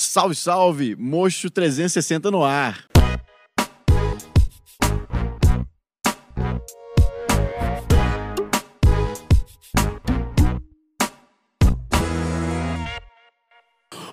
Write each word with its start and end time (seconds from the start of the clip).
Salve, 0.00 0.36
salve! 0.36 0.94
Mocho 0.94 1.50
360 1.50 2.30
no 2.30 2.44
ar. 2.44 2.84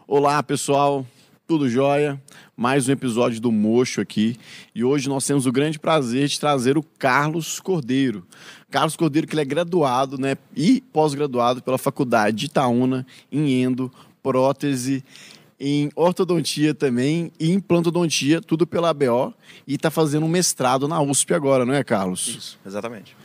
Olá, 0.07 0.41
pessoal. 0.41 1.05
Tudo 1.45 1.69
jóia? 1.69 2.19
Mais 2.57 2.89
um 2.89 2.91
episódio 2.91 3.39
do 3.39 3.51
Mocho 3.51 4.01
aqui. 4.01 4.39
E 4.73 4.83
hoje 4.83 5.07
nós 5.07 5.23
temos 5.23 5.45
o 5.45 5.51
grande 5.51 5.77
prazer 5.77 6.27
de 6.27 6.39
trazer 6.39 6.79
o 6.79 6.83
Carlos 6.97 7.59
Cordeiro. 7.59 8.25
Carlos 8.71 8.95
Cordeiro, 8.95 9.27
que 9.27 9.35
ele 9.35 9.43
é 9.43 9.45
graduado 9.45 10.17
né, 10.17 10.35
e 10.55 10.81
pós-graduado 10.91 11.61
pela 11.61 11.77
Faculdade 11.77 12.37
de 12.37 12.45
Itaúna 12.47 13.05
em 13.31 13.61
endo, 13.61 13.91
prótese 14.23 15.03
em 15.67 15.89
ortodontia 15.95 16.75
também 16.75 17.31
e 17.39 17.51
implantodontia, 17.51 18.39
tudo 18.39 18.67
pela 18.67 18.91
ABO, 18.91 19.33
e 19.67 19.73
está 19.73 19.89
fazendo 19.89 20.23
um 20.23 20.29
mestrado 20.29 20.87
na 20.87 21.01
USP 21.01 21.33
agora, 21.33 21.65
não 21.65 21.73
é, 21.73 21.83
Carlos? 21.83 22.27
Isso, 22.27 22.59
exatamente. 22.63 23.17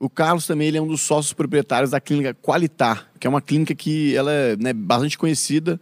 O 0.00 0.08
Carlos 0.08 0.46
também 0.46 0.68
ele 0.68 0.78
é 0.78 0.82
um 0.82 0.86
dos 0.86 1.02
sócios 1.02 1.34
proprietários 1.34 1.90
da 1.90 2.00
clínica 2.00 2.34
Qualitar, 2.40 3.10
que 3.20 3.26
é 3.26 3.30
uma 3.30 3.42
clínica 3.42 3.74
que 3.74 4.16
ela 4.16 4.32
é 4.32 4.56
né, 4.56 4.72
bastante 4.72 5.18
conhecida 5.18 5.78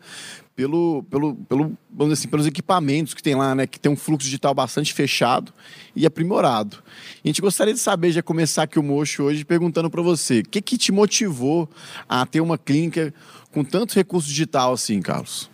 pelo, 0.57 1.05
pelo, 1.05 1.37
pelo, 1.37 1.79
vamos 1.89 2.19
assim, 2.19 2.27
pelos 2.27 2.47
equipamentos 2.47 3.15
que 3.15 3.23
tem 3.23 3.37
lá, 3.37 3.55
né? 3.55 3.67
Que 3.69 3.79
tem 3.79 3.91
um 3.91 3.97
fluxo 3.97 4.25
digital 4.25 4.53
bastante 4.53 4.93
fechado 4.93 5.55
e 5.95 6.05
aprimorado. 6.05 6.83
E 7.25 7.29
a 7.29 7.31
gente 7.31 7.41
gostaria 7.41 7.73
de 7.73 7.79
saber, 7.81 8.11
já 8.11 8.23
começar 8.23 8.65
aqui 8.65 8.81
o 8.81 8.83
Mocho 8.83 9.23
hoje, 9.23 9.45
perguntando 9.45 9.89
para 9.89 10.03
você, 10.03 10.41
o 10.41 10.49
que, 10.49 10.61
que 10.61 10.77
te 10.77 10.91
motivou 10.91 11.71
a 12.09 12.27
ter 12.27 12.41
uma 12.41 12.59
clínica 12.59 13.15
com 13.53 13.63
tanto 13.63 13.95
recurso 13.95 14.29
digital 14.29 14.73
assim, 14.73 15.01
Carlos? 15.01 15.50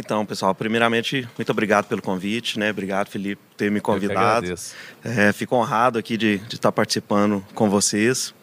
Então, 0.00 0.24
pessoal, 0.24 0.54
primeiramente, 0.54 1.28
muito 1.36 1.50
obrigado 1.50 1.86
pelo 1.86 2.00
convite, 2.00 2.58
né? 2.58 2.70
Obrigado, 2.70 3.08
Felipe, 3.08 3.40
por 3.50 3.54
ter 3.54 3.70
me 3.70 3.82
convidado. 3.82 4.54
É, 5.04 5.30
fico 5.30 5.54
honrado 5.54 5.98
aqui 5.98 6.16
de, 6.16 6.38
de 6.38 6.54
estar 6.54 6.72
participando 6.72 7.44
com 7.54 7.68
vocês. 7.68 8.34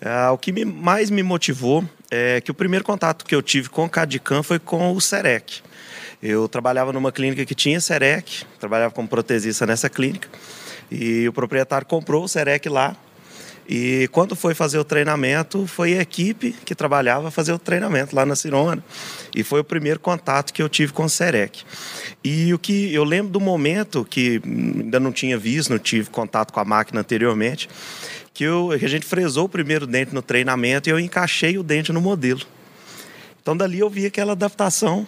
É, 0.00 0.28
o 0.30 0.36
que 0.36 0.50
me, 0.50 0.64
mais 0.64 1.08
me 1.08 1.22
motivou 1.22 1.88
é 2.10 2.40
que 2.40 2.50
o 2.50 2.54
primeiro 2.54 2.84
contato 2.84 3.24
que 3.24 3.32
eu 3.32 3.40
tive 3.40 3.68
com 3.68 3.84
o 3.84 3.88
CADICAM 3.88 4.42
foi 4.42 4.58
com 4.58 4.92
o 4.92 5.00
SEREC. 5.00 5.62
Eu 6.20 6.48
trabalhava 6.48 6.92
numa 6.92 7.12
clínica 7.12 7.46
que 7.46 7.54
tinha 7.54 7.80
SEREC, 7.80 8.44
trabalhava 8.58 8.92
como 8.92 9.06
protesista 9.06 9.64
nessa 9.64 9.88
clínica, 9.88 10.28
e 10.90 11.28
o 11.28 11.32
proprietário 11.32 11.86
comprou 11.86 12.24
o 12.24 12.28
SEREC 12.28 12.68
lá, 12.68 12.96
e 13.68 14.08
quando 14.10 14.34
foi 14.34 14.54
fazer 14.54 14.78
o 14.78 14.84
treinamento, 14.84 15.66
foi 15.66 15.96
a 15.96 16.02
equipe 16.02 16.54
que 16.64 16.74
trabalhava 16.74 17.30
fazer 17.30 17.52
o 17.52 17.58
treinamento 17.58 18.16
lá 18.16 18.26
na 18.26 18.34
Cirona. 18.34 18.82
E 19.34 19.44
foi 19.44 19.60
o 19.60 19.64
primeiro 19.64 20.00
contato 20.00 20.52
que 20.52 20.60
eu 20.60 20.68
tive 20.68 20.92
com 20.92 21.04
o 21.04 21.08
Serec. 21.08 21.62
E 22.24 22.52
o 22.52 22.58
que 22.58 22.92
eu 22.92 23.04
lembro 23.04 23.32
do 23.32 23.40
momento 23.40 24.04
que 24.04 24.40
ainda 24.44 24.98
não 24.98 25.12
tinha 25.12 25.38
visto, 25.38 25.70
não 25.70 25.78
tive 25.78 26.10
contato 26.10 26.52
com 26.52 26.60
a 26.60 26.64
máquina 26.64 27.00
anteriormente, 27.00 27.68
que, 28.34 28.44
eu, 28.44 28.70
que 28.78 28.84
a 28.84 28.88
gente 28.88 29.06
fresou 29.06 29.44
o 29.44 29.48
primeiro 29.48 29.86
dente 29.86 30.14
no 30.14 30.22
treinamento 30.22 30.88
e 30.88 30.92
eu 30.92 30.98
encaixei 30.98 31.56
o 31.56 31.62
dente 31.62 31.92
no 31.92 32.00
modelo. 32.00 32.40
Então 33.40 33.56
dali 33.56 33.78
eu 33.78 33.88
vi 33.88 34.06
aquela 34.06 34.32
adaptação. 34.32 35.06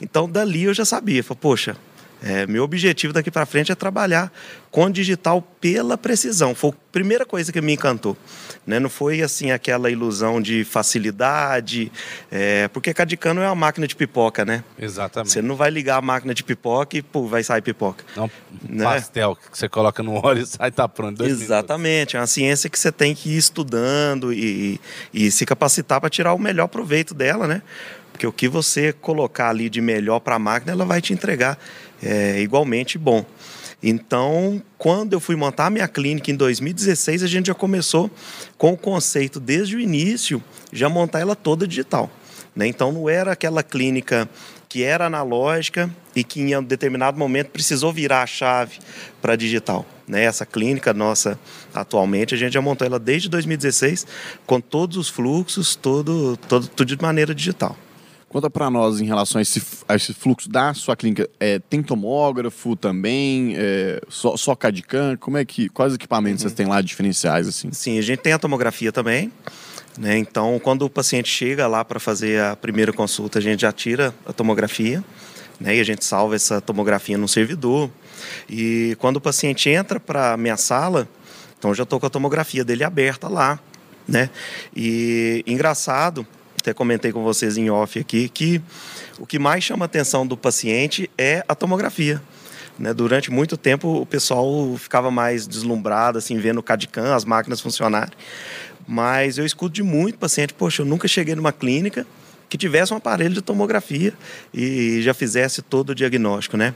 Então 0.00 0.28
dali 0.28 0.64
eu 0.64 0.74
já 0.74 0.84
sabia, 0.84 1.22
falei, 1.22 1.38
poxa, 1.40 1.76
é, 2.24 2.46
meu 2.46 2.64
objetivo 2.64 3.12
daqui 3.12 3.30
para 3.30 3.44
frente 3.44 3.70
é 3.70 3.74
trabalhar 3.74 4.32
com 4.70 4.90
digital 4.90 5.42
pela 5.60 5.98
precisão. 5.98 6.54
Foi 6.54 6.70
a 6.70 6.74
primeira 6.90 7.26
coisa 7.26 7.52
que 7.52 7.60
me 7.60 7.74
encantou. 7.74 8.16
Né? 8.66 8.80
Não 8.80 8.88
foi 8.88 9.20
assim 9.20 9.50
aquela 9.50 9.90
ilusão 9.90 10.40
de 10.40 10.64
facilidade, 10.64 11.92
é, 12.32 12.66
porque 12.68 12.94
Cadicano 12.94 13.42
é 13.42 13.46
uma 13.46 13.54
máquina 13.54 13.86
de 13.86 13.94
pipoca, 13.94 14.42
né? 14.42 14.64
Exatamente. 14.78 15.32
Você 15.32 15.42
não 15.42 15.54
vai 15.54 15.70
ligar 15.70 15.98
a 15.98 16.00
máquina 16.00 16.32
de 16.32 16.42
pipoca 16.42 16.96
e 16.96 17.02
pô, 17.02 17.26
vai 17.26 17.44
sair 17.44 17.60
pipoca. 17.60 18.02
Não, 18.16 18.30
né? 18.66 18.84
pastel 18.84 19.36
que 19.36 19.58
você 19.58 19.68
coloca 19.68 20.02
no 20.02 20.14
óleo 20.14 20.44
e 20.44 20.46
sai 20.46 20.70
tá 20.70 20.88
pronto. 20.88 21.22
Exatamente. 21.22 22.16
É 22.16 22.20
uma 22.20 22.26
ciência 22.26 22.70
que 22.70 22.78
você 22.78 22.90
tem 22.90 23.14
que 23.14 23.28
ir 23.28 23.36
estudando 23.36 24.32
e, 24.32 24.80
e 25.12 25.30
se 25.30 25.44
capacitar 25.44 26.00
para 26.00 26.08
tirar 26.08 26.32
o 26.32 26.38
melhor 26.38 26.68
proveito 26.68 27.12
dela, 27.12 27.46
né? 27.46 27.60
Porque 28.14 28.26
o 28.26 28.32
que 28.32 28.48
você 28.48 28.92
colocar 28.92 29.50
ali 29.50 29.68
de 29.68 29.80
melhor 29.80 30.20
para 30.20 30.36
a 30.36 30.38
máquina, 30.38 30.72
ela 30.72 30.84
vai 30.84 31.02
te 31.02 31.12
entregar 31.12 31.58
é, 32.04 32.40
igualmente 32.40 32.98
bom. 32.98 33.24
Então, 33.82 34.62
quando 34.78 35.12
eu 35.12 35.20
fui 35.20 35.36
montar 35.36 35.66
a 35.66 35.70
minha 35.70 35.88
clínica 35.88 36.30
em 36.30 36.36
2016, 36.36 37.22
a 37.22 37.26
gente 37.26 37.46
já 37.46 37.54
começou 37.54 38.10
com 38.56 38.72
o 38.72 38.76
conceito 38.76 39.38
desde 39.38 39.76
o 39.76 39.80
início, 39.80 40.42
já 40.72 40.88
montar 40.88 41.20
ela 41.20 41.36
toda 41.36 41.66
digital. 41.66 42.10
Né? 42.56 42.66
Então, 42.66 42.92
não 42.92 43.08
era 43.08 43.32
aquela 43.32 43.62
clínica 43.62 44.28
que 44.68 44.82
era 44.82 45.06
analógica 45.06 45.90
e 46.16 46.24
que 46.24 46.40
em 46.40 46.56
um 46.56 46.62
determinado 46.62 47.18
momento 47.18 47.50
precisou 47.50 47.92
virar 47.92 48.22
a 48.22 48.26
chave 48.26 48.78
para 49.20 49.36
digital. 49.36 49.84
Né? 50.08 50.24
Essa 50.24 50.46
clínica 50.46 50.94
nossa, 50.94 51.38
atualmente, 51.74 52.34
a 52.34 52.38
gente 52.38 52.54
já 52.54 52.60
montou 52.60 52.86
ela 52.86 52.98
desde 52.98 53.28
2016, 53.28 54.06
com 54.46 54.60
todos 54.60 54.96
os 54.96 55.08
fluxos, 55.08 55.76
todo, 55.76 56.36
todo, 56.48 56.68
tudo 56.68 56.96
de 56.96 57.02
maneira 57.02 57.34
digital. 57.34 57.76
Conta 58.34 58.50
para 58.50 58.68
nós 58.68 59.00
em 59.00 59.04
relação 59.04 59.38
a 59.38 59.42
esse, 59.42 59.62
a 59.88 59.94
esse, 59.94 60.12
fluxo 60.12 60.48
da 60.48 60.74
sua 60.74 60.96
clínica. 60.96 61.30
É, 61.38 61.60
tem 61.60 61.80
tomógrafo 61.80 62.74
também? 62.74 63.54
É, 63.56 64.00
só, 64.08 64.36
só 64.36 64.56
CAD-CAM? 64.56 65.16
Como 65.18 65.38
é 65.38 65.44
que, 65.44 65.68
quais 65.68 65.94
equipamentos 65.94 66.42
uhum. 66.42 66.48
vocês 66.48 66.56
têm 66.56 66.66
lá 66.66 66.82
diferenciais? 66.82 67.46
assim? 67.46 67.70
Sim, 67.70 67.96
a 67.96 68.02
gente 68.02 68.18
tem 68.18 68.32
a 68.32 68.38
tomografia 68.40 68.90
também. 68.90 69.30
Né? 69.96 70.18
Então, 70.18 70.58
quando 70.58 70.82
o 70.82 70.90
paciente 70.90 71.28
chega 71.28 71.68
lá 71.68 71.84
para 71.84 72.00
fazer 72.00 72.40
a 72.40 72.56
primeira 72.56 72.92
consulta, 72.92 73.38
a 73.38 73.40
gente 73.40 73.60
já 73.60 73.70
tira 73.70 74.12
a 74.26 74.32
tomografia 74.32 75.04
né? 75.60 75.76
e 75.76 75.80
a 75.80 75.84
gente 75.84 76.04
salva 76.04 76.34
essa 76.34 76.60
tomografia 76.60 77.16
no 77.16 77.28
servidor. 77.28 77.88
E 78.50 78.96
quando 78.98 79.18
o 79.18 79.20
paciente 79.20 79.68
entra 79.70 80.00
para 80.00 80.32
a 80.32 80.36
minha 80.36 80.56
sala, 80.56 81.08
então 81.56 81.72
já 81.72 81.84
estou 81.84 82.00
com 82.00 82.06
a 82.06 82.10
tomografia 82.10 82.64
dele 82.64 82.82
aberta 82.82 83.28
lá. 83.28 83.60
Né? 84.08 84.28
E 84.74 85.44
engraçado 85.46 86.26
até 86.64 86.72
comentei 86.72 87.12
com 87.12 87.22
vocês 87.22 87.58
em 87.58 87.68
off 87.68 87.98
aqui, 87.98 88.26
que 88.26 88.58
o 89.18 89.26
que 89.26 89.38
mais 89.38 89.62
chama 89.62 89.84
a 89.84 89.86
atenção 89.86 90.26
do 90.26 90.34
paciente 90.34 91.10
é 91.18 91.44
a 91.46 91.54
tomografia. 91.54 92.22
Né? 92.78 92.94
Durante 92.94 93.30
muito 93.30 93.58
tempo 93.58 94.00
o 94.00 94.06
pessoal 94.06 94.74
ficava 94.78 95.10
mais 95.10 95.46
deslumbrado, 95.46 96.16
assim, 96.16 96.38
vendo 96.38 96.58
o 96.58 96.62
CAD-CAM, 96.62 97.14
as 97.14 97.26
máquinas 97.26 97.60
funcionarem. 97.60 98.14
Mas 98.88 99.36
eu 99.36 99.44
escuto 99.44 99.74
de 99.74 99.82
muito 99.82 100.16
paciente, 100.16 100.54
poxa, 100.54 100.80
eu 100.80 100.86
nunca 100.86 101.06
cheguei 101.06 101.34
numa 101.34 101.52
clínica 101.52 102.06
que 102.48 102.56
tivesse 102.56 102.94
um 102.94 102.96
aparelho 102.96 103.34
de 103.34 103.42
tomografia 103.42 104.14
e 104.52 105.02
já 105.02 105.12
fizesse 105.12 105.60
todo 105.60 105.90
o 105.90 105.94
diagnóstico, 105.94 106.56
né? 106.56 106.74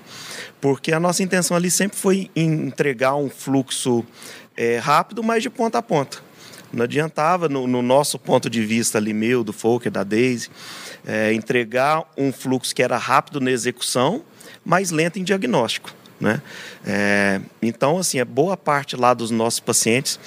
Porque 0.61 0.93
a 0.93 1.01
nossa 1.01 1.23
intenção 1.23 1.57
ali 1.57 1.71
sempre 1.71 1.97
foi 1.97 2.31
entregar 2.37 3.15
um 3.15 3.31
fluxo 3.31 4.05
é, 4.55 4.77
rápido, 4.77 5.23
mas 5.23 5.43
de 5.43 5.49
ponta 5.49 5.79
a 5.79 5.83
ponta. 5.83 6.28
Não 6.73 6.85
adiantava, 6.85 7.49
no, 7.49 7.67
no, 7.67 7.83
nosso 7.83 8.19
ponto 8.19 8.51
de 8.51 8.65
vista 8.65 8.99
ali, 8.99 9.13
meu, 9.13 9.43
do 9.43 9.53
Folker, 9.53 9.91
da 9.91 10.05
Daisy, 10.05 10.51
é, 11.07 11.33
entregar 11.33 12.05
um 12.17 12.33
fluxo 12.33 12.75
que 12.75 12.83
era 12.83 12.97
rápido 12.97 13.41
na 13.41 13.51
execução, 13.51 14.23
mas 14.65 14.91
lento 14.91 15.19
em 15.19 15.25
diagnóstico. 15.25 15.95
Né? 16.21 16.43
É, 16.85 17.41
então, 17.63 17.99
assim, 17.99 18.21
a 18.21 18.25
boa 18.25 18.57
parte 18.57 18.97
lá 18.97 19.15
dos 19.15 19.31
nossos 19.31 19.61
pacientes 19.61 20.19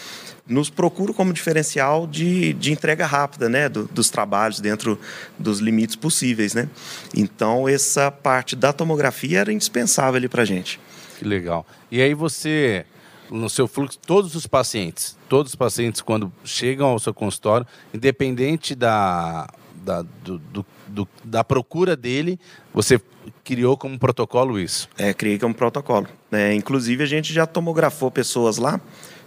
nos 0.48 0.70
procuram 0.70 1.14
como 1.14 1.32
diferencial 1.32 2.08
de, 2.08 2.54
de 2.54 2.72
entrega 2.72 3.06
rápida 3.06 3.48
né? 3.48 3.70
Do, 3.70 3.86
dos 3.86 4.10
trabalhos 4.10 4.60
dentro 4.60 5.00
dos 5.38 5.60
limites 5.60 5.96
possíveis. 5.96 6.54
Né? 6.54 6.68
Então, 7.16 7.68
essa 7.68 8.12
parte 8.12 8.56
da 8.56 8.74
tomografia 8.74 9.40
era 9.40 9.54
indispensável 9.54 10.16
ali 10.16 10.28
para 10.28 10.42
a 10.42 10.46
gente. 10.46 10.80
Que 11.20 11.26
legal. 11.26 11.66
E 11.92 12.02
aí 12.02 12.14
você 12.14 12.86
no 13.32 13.50
seu 13.50 13.68
fluxo 13.68 13.98
todos 13.98 14.36
os 14.36 14.46
pacientes, 14.46 15.18
todos 15.30 15.54
os 15.54 15.56
pacientes 15.56 16.02
quando 16.02 16.32
chegam 16.44 16.90
ao 16.90 17.00
seu 17.00 17.14
consultório, 17.14 17.66
independente 17.94 18.76
da, 18.76 19.48
da, 19.74 20.02
do, 20.02 20.38
do, 20.38 20.66
do, 20.88 21.08
da 21.24 21.44
procura 21.44 21.96
dele, 21.96 22.40
você 22.74 23.00
criou 23.44 23.78
como 23.78 23.98
protocolo 23.98 24.60
isso? 24.60 24.90
É, 24.98 25.14
criei 25.14 25.40
como 25.40 25.56
protocolo. 25.56 26.08
É, 26.32 26.54
inclusive 26.54 27.04
a 27.04 27.08
gente 27.08 27.34
já 27.34 27.48
tomografou 27.48 28.12
pessoas 28.12 28.58
lá, 28.58 28.80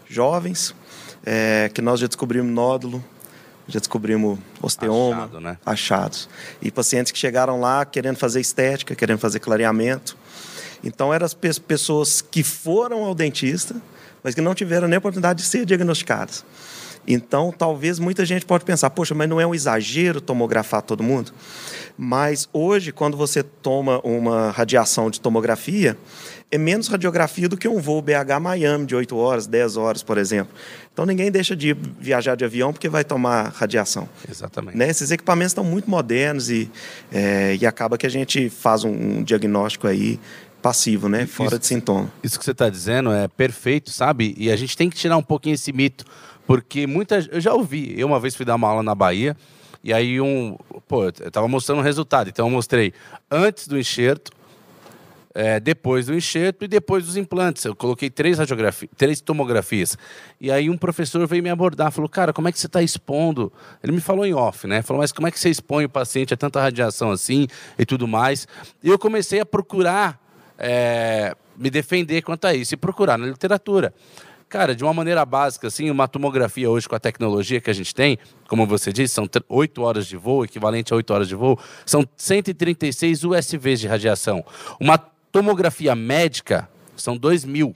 jovens, 0.08 0.74
é, 1.24 1.70
que 1.72 1.80
nós 1.80 1.98
já 1.98 2.06
descobrimos 2.06 2.52
nódulo, 2.52 3.02
já 3.66 3.78
descobrimos 3.78 4.38
osteoma, 4.60 5.24
Achado, 5.24 5.40
né? 5.40 5.58
achados. 5.64 6.28
E 6.60 6.70
pacientes 6.70 7.10
que 7.10 7.18
chegaram 7.18 7.60
lá 7.60 7.84
querendo 7.84 8.16
fazer 8.16 8.40
estética, 8.40 8.94
querendo 8.94 9.18
fazer 9.18 9.40
clareamento. 9.40 10.16
Então 10.82 11.14
eram 11.14 11.24
as 11.24 11.32
pessoas 11.32 12.20
que 12.20 12.42
foram 12.42 13.04
ao 13.04 13.14
dentista, 13.14 13.74
mas 14.24 14.34
que 14.34 14.40
não 14.40 14.54
tiveram 14.54 14.88
nem 14.88 14.96
a 14.96 14.98
oportunidade 14.98 15.42
de 15.42 15.46
ser 15.46 15.66
diagnosticadas. 15.66 16.44
Então, 17.06 17.52
talvez 17.56 17.98
muita 17.98 18.24
gente 18.24 18.46
pode 18.46 18.64
pensar, 18.64 18.88
poxa, 18.88 19.14
mas 19.14 19.28
não 19.28 19.38
é 19.38 19.46
um 19.46 19.54
exagero 19.54 20.22
tomografar 20.22 20.80
todo 20.80 21.02
mundo? 21.02 21.32
Mas 21.98 22.48
hoje, 22.50 22.92
quando 22.92 23.16
você 23.16 23.42
toma 23.42 24.00
uma 24.02 24.50
radiação 24.50 25.10
de 25.10 25.20
tomografia, 25.20 25.98
é 26.50 26.58
menos 26.58 26.88
radiografia 26.88 27.48
do 27.48 27.56
que 27.56 27.68
um 27.68 27.80
voo 27.80 28.00
BH-Miami 28.00 28.86
de 28.86 28.94
8 28.94 29.16
horas, 29.16 29.46
10 29.46 29.76
horas, 29.76 30.02
por 30.02 30.18
exemplo. 30.18 30.54
Então 30.92 31.04
ninguém 31.04 31.30
deixa 31.30 31.56
de 31.56 31.74
viajar 31.74 32.36
de 32.36 32.44
avião 32.44 32.72
porque 32.72 32.88
vai 32.88 33.04
tomar 33.04 33.52
radiação. 33.54 34.08
Exatamente. 34.28 34.76
Né? 34.76 34.88
Esses 34.88 35.10
equipamentos 35.10 35.50
estão 35.50 35.64
muito 35.64 35.90
modernos 35.90 36.50
e, 36.50 36.70
é, 37.12 37.56
e 37.60 37.66
acaba 37.66 37.98
que 37.98 38.06
a 38.06 38.10
gente 38.10 38.48
faz 38.48 38.84
um, 38.84 38.90
um 38.90 39.22
diagnóstico 39.22 39.88
aí 39.88 40.20
passivo, 40.64 41.10
né? 41.10 41.26
Fora 41.26 41.50
Isso- 41.50 41.58
de 41.58 41.66
sintoma. 41.66 42.10
Isso 42.22 42.38
que 42.38 42.44
você 42.46 42.52
está 42.52 42.70
dizendo 42.70 43.12
é 43.12 43.28
perfeito, 43.28 43.90
sabe? 43.90 44.34
E 44.38 44.50
a 44.50 44.56
gente 44.56 44.74
tem 44.74 44.88
que 44.88 44.96
tirar 44.96 45.18
um 45.18 45.22
pouquinho 45.22 45.52
esse 45.52 45.70
mito, 45.74 46.06
porque 46.46 46.86
muita, 46.86 47.18
eu 47.30 47.38
já 47.38 47.52
ouvi. 47.52 47.92
Eu 48.00 48.06
uma 48.06 48.18
vez 48.18 48.34
fui 48.34 48.46
dar 48.46 48.54
uma 48.54 48.66
aula 48.66 48.82
na 48.82 48.94
Bahia 48.94 49.36
e 49.82 49.92
aí 49.92 50.22
um, 50.22 50.56
pô, 50.88 51.04
eu 51.04 51.30
tava 51.30 51.46
mostrando 51.46 51.80
o 51.80 51.82
resultado. 51.82 52.30
Então 52.30 52.46
eu 52.46 52.50
mostrei 52.50 52.94
antes 53.30 53.68
do 53.68 53.78
enxerto, 53.78 54.32
é, 55.34 55.60
depois 55.60 56.06
do 56.06 56.14
enxerto 56.14 56.64
e 56.64 56.68
depois 56.68 57.04
dos 57.04 57.18
implantes. 57.18 57.62
Eu 57.66 57.76
coloquei 57.76 58.08
três 58.08 58.38
radiografias, 58.38 58.90
três 58.96 59.20
tomografias. 59.20 59.98
E 60.40 60.50
aí 60.50 60.70
um 60.70 60.78
professor 60.78 61.26
veio 61.26 61.42
me 61.42 61.50
abordar, 61.50 61.92
falou, 61.92 62.08
cara, 62.08 62.32
como 62.32 62.48
é 62.48 62.52
que 62.52 62.58
você 62.58 62.68
está 62.68 62.80
expondo? 62.82 63.52
Ele 63.82 63.92
me 63.92 64.00
falou 64.00 64.24
em 64.24 64.32
off, 64.32 64.66
né? 64.66 64.80
Falou, 64.80 65.02
mas 65.02 65.12
como 65.12 65.28
é 65.28 65.30
que 65.30 65.38
você 65.38 65.50
expõe 65.50 65.84
o 65.84 65.90
paciente 65.90 66.32
a 66.32 66.38
tanta 66.38 66.58
radiação 66.58 67.10
assim 67.10 67.48
e 67.78 67.84
tudo 67.84 68.08
mais? 68.08 68.48
E 68.82 68.88
eu 68.88 68.98
comecei 68.98 69.40
a 69.40 69.44
procurar 69.44 70.23
é, 70.58 71.34
me 71.56 71.70
defender 71.70 72.22
quanto 72.22 72.46
a 72.46 72.54
isso 72.54 72.74
e 72.74 72.76
procurar 72.76 73.18
na 73.18 73.26
literatura. 73.26 73.92
Cara, 74.48 74.74
de 74.74 74.84
uma 74.84 74.94
maneira 74.94 75.24
básica, 75.24 75.66
assim, 75.66 75.90
uma 75.90 76.06
tomografia 76.06 76.70
hoje 76.70 76.88
com 76.88 76.94
a 76.94 77.00
tecnologia 77.00 77.60
que 77.60 77.70
a 77.70 77.72
gente 77.72 77.94
tem, 77.94 78.18
como 78.46 78.66
você 78.66 78.92
disse, 78.92 79.14
são 79.14 79.28
8 79.48 79.82
horas 79.82 80.06
de 80.06 80.16
voo, 80.16 80.44
equivalente 80.44 80.92
a 80.92 80.96
8 80.96 81.12
horas 81.12 81.28
de 81.28 81.34
voo, 81.34 81.58
são 81.84 82.06
136 82.16 83.24
USVs 83.24 83.80
de 83.80 83.88
radiação. 83.88 84.44
Uma 84.78 84.96
tomografia 84.96 85.96
médica 85.96 86.68
são 86.96 87.16
2 87.16 87.44
mil. 87.44 87.74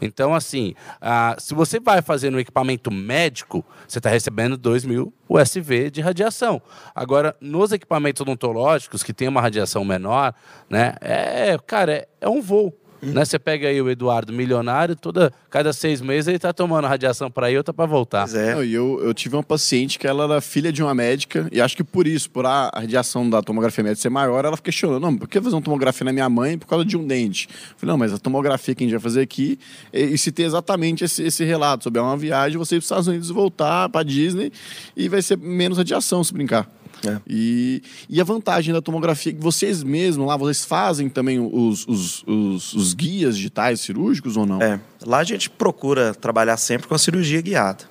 Então, 0.00 0.34
assim, 0.34 0.74
ah, 1.00 1.36
se 1.38 1.54
você 1.54 1.78
vai 1.78 2.00
fazer 2.02 2.30
no 2.30 2.40
equipamento 2.40 2.90
médico, 2.90 3.64
você 3.86 3.98
está 3.98 4.10
recebendo 4.10 4.56
2 4.56 4.84
mil 4.84 5.12
USV 5.28 5.90
de 5.90 6.00
radiação. 6.00 6.60
Agora, 6.94 7.36
nos 7.40 7.72
equipamentos 7.72 8.20
odontológicos, 8.20 9.02
que 9.02 9.12
tem 9.12 9.28
uma 9.28 9.40
radiação 9.40 9.84
menor, 9.84 10.34
né, 10.68 10.94
é, 11.00 11.58
cara, 11.66 11.92
é, 11.92 12.08
é 12.20 12.28
um 12.28 12.40
voo. 12.40 12.74
Né? 13.02 13.24
Você 13.24 13.38
pega 13.38 13.68
aí 13.68 13.80
o 13.80 13.90
Eduardo, 13.90 14.32
milionário, 14.32 14.94
toda, 14.94 15.32
cada 15.48 15.72
seis 15.72 16.00
meses 16.00 16.28
ele 16.28 16.36
está 16.36 16.52
tomando 16.52 16.86
radiação 16.86 17.30
para 17.30 17.50
ir, 17.50 17.56
outra 17.56 17.72
para 17.72 17.86
voltar. 17.86 18.22
Pois 18.22 18.34
é. 18.34 18.54
Não, 18.54 18.64
e 18.64 18.74
eu, 18.74 19.00
eu 19.02 19.14
tive 19.14 19.36
uma 19.36 19.42
paciente 19.42 19.98
que 19.98 20.06
ela 20.06 20.24
era 20.24 20.40
filha 20.40 20.72
de 20.72 20.82
uma 20.82 20.94
médica, 20.94 21.48
e 21.50 21.60
acho 21.60 21.76
que 21.76 21.84
por 21.84 22.06
isso, 22.06 22.30
por 22.30 22.44
a, 22.46 22.70
radiação 22.74 23.28
da 23.28 23.42
tomografia 23.42 23.82
médica 23.82 24.02
ser 24.02 24.10
maior, 24.10 24.44
ela 24.44 24.56
questionou, 24.58 25.00
não, 25.00 25.16
por 25.16 25.28
que 25.28 25.40
fazer 25.40 25.54
uma 25.54 25.62
tomografia 25.62 26.04
na 26.04 26.12
minha 26.12 26.28
mãe 26.28 26.58
por 26.58 26.66
causa 26.66 26.84
de 26.84 26.96
um 26.96 27.06
dente? 27.06 27.48
Eu 27.48 27.78
falei, 27.78 27.92
não, 27.92 27.98
mas 27.98 28.12
a 28.12 28.18
tomografia 28.18 28.74
que 28.74 28.84
a 28.84 28.86
gente 28.86 28.92
vai 28.92 29.02
fazer 29.02 29.22
aqui, 29.22 29.58
e, 29.92 30.02
e 30.02 30.18
se 30.18 30.30
ter 30.30 30.42
exatamente 30.42 31.04
esse, 31.04 31.22
esse 31.22 31.44
relato 31.44 31.84
sobre 31.84 32.00
uma 32.00 32.16
viagem, 32.16 32.58
você 32.58 32.76
ir 32.76 32.78
para 32.78 32.80
os 32.80 32.84
Estados 32.84 33.06
Unidos 33.06 33.30
e 33.30 33.32
voltar 33.32 33.88
para 33.88 34.02
Disney, 34.02 34.52
e 34.96 35.08
vai 35.08 35.22
ser 35.22 35.38
menos 35.38 35.78
radiação 35.78 36.22
se 36.22 36.32
brincar. 36.32 36.68
É. 37.06 37.18
E, 37.26 37.82
e 38.08 38.20
a 38.20 38.24
vantagem 38.24 38.74
da 38.74 38.82
tomografia 38.82 39.32
é 39.32 39.34
que 39.34 39.40
vocês 39.40 39.82
mesmos 39.82 40.26
lá, 40.26 40.36
vocês 40.36 40.64
fazem 40.64 41.08
também 41.08 41.38
os, 41.38 41.86
os, 41.86 42.22
os, 42.26 42.72
os 42.74 42.94
guias 42.94 43.36
digitais 43.36 43.80
cirúrgicos 43.80 44.36
ou 44.36 44.44
não? 44.44 44.60
É, 44.60 44.78
lá 45.04 45.18
a 45.18 45.24
gente 45.24 45.48
procura 45.48 46.14
trabalhar 46.14 46.56
sempre 46.56 46.86
com 46.86 46.94
a 46.94 46.98
cirurgia 46.98 47.40
guiada. 47.40 47.84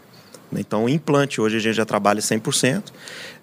Então, 0.51 0.85
o 0.85 0.89
implante 0.89 1.39
hoje 1.39 1.57
a 1.57 1.59
gente 1.59 1.75
já 1.75 1.85
trabalha 1.85 2.19
100%. 2.19 2.85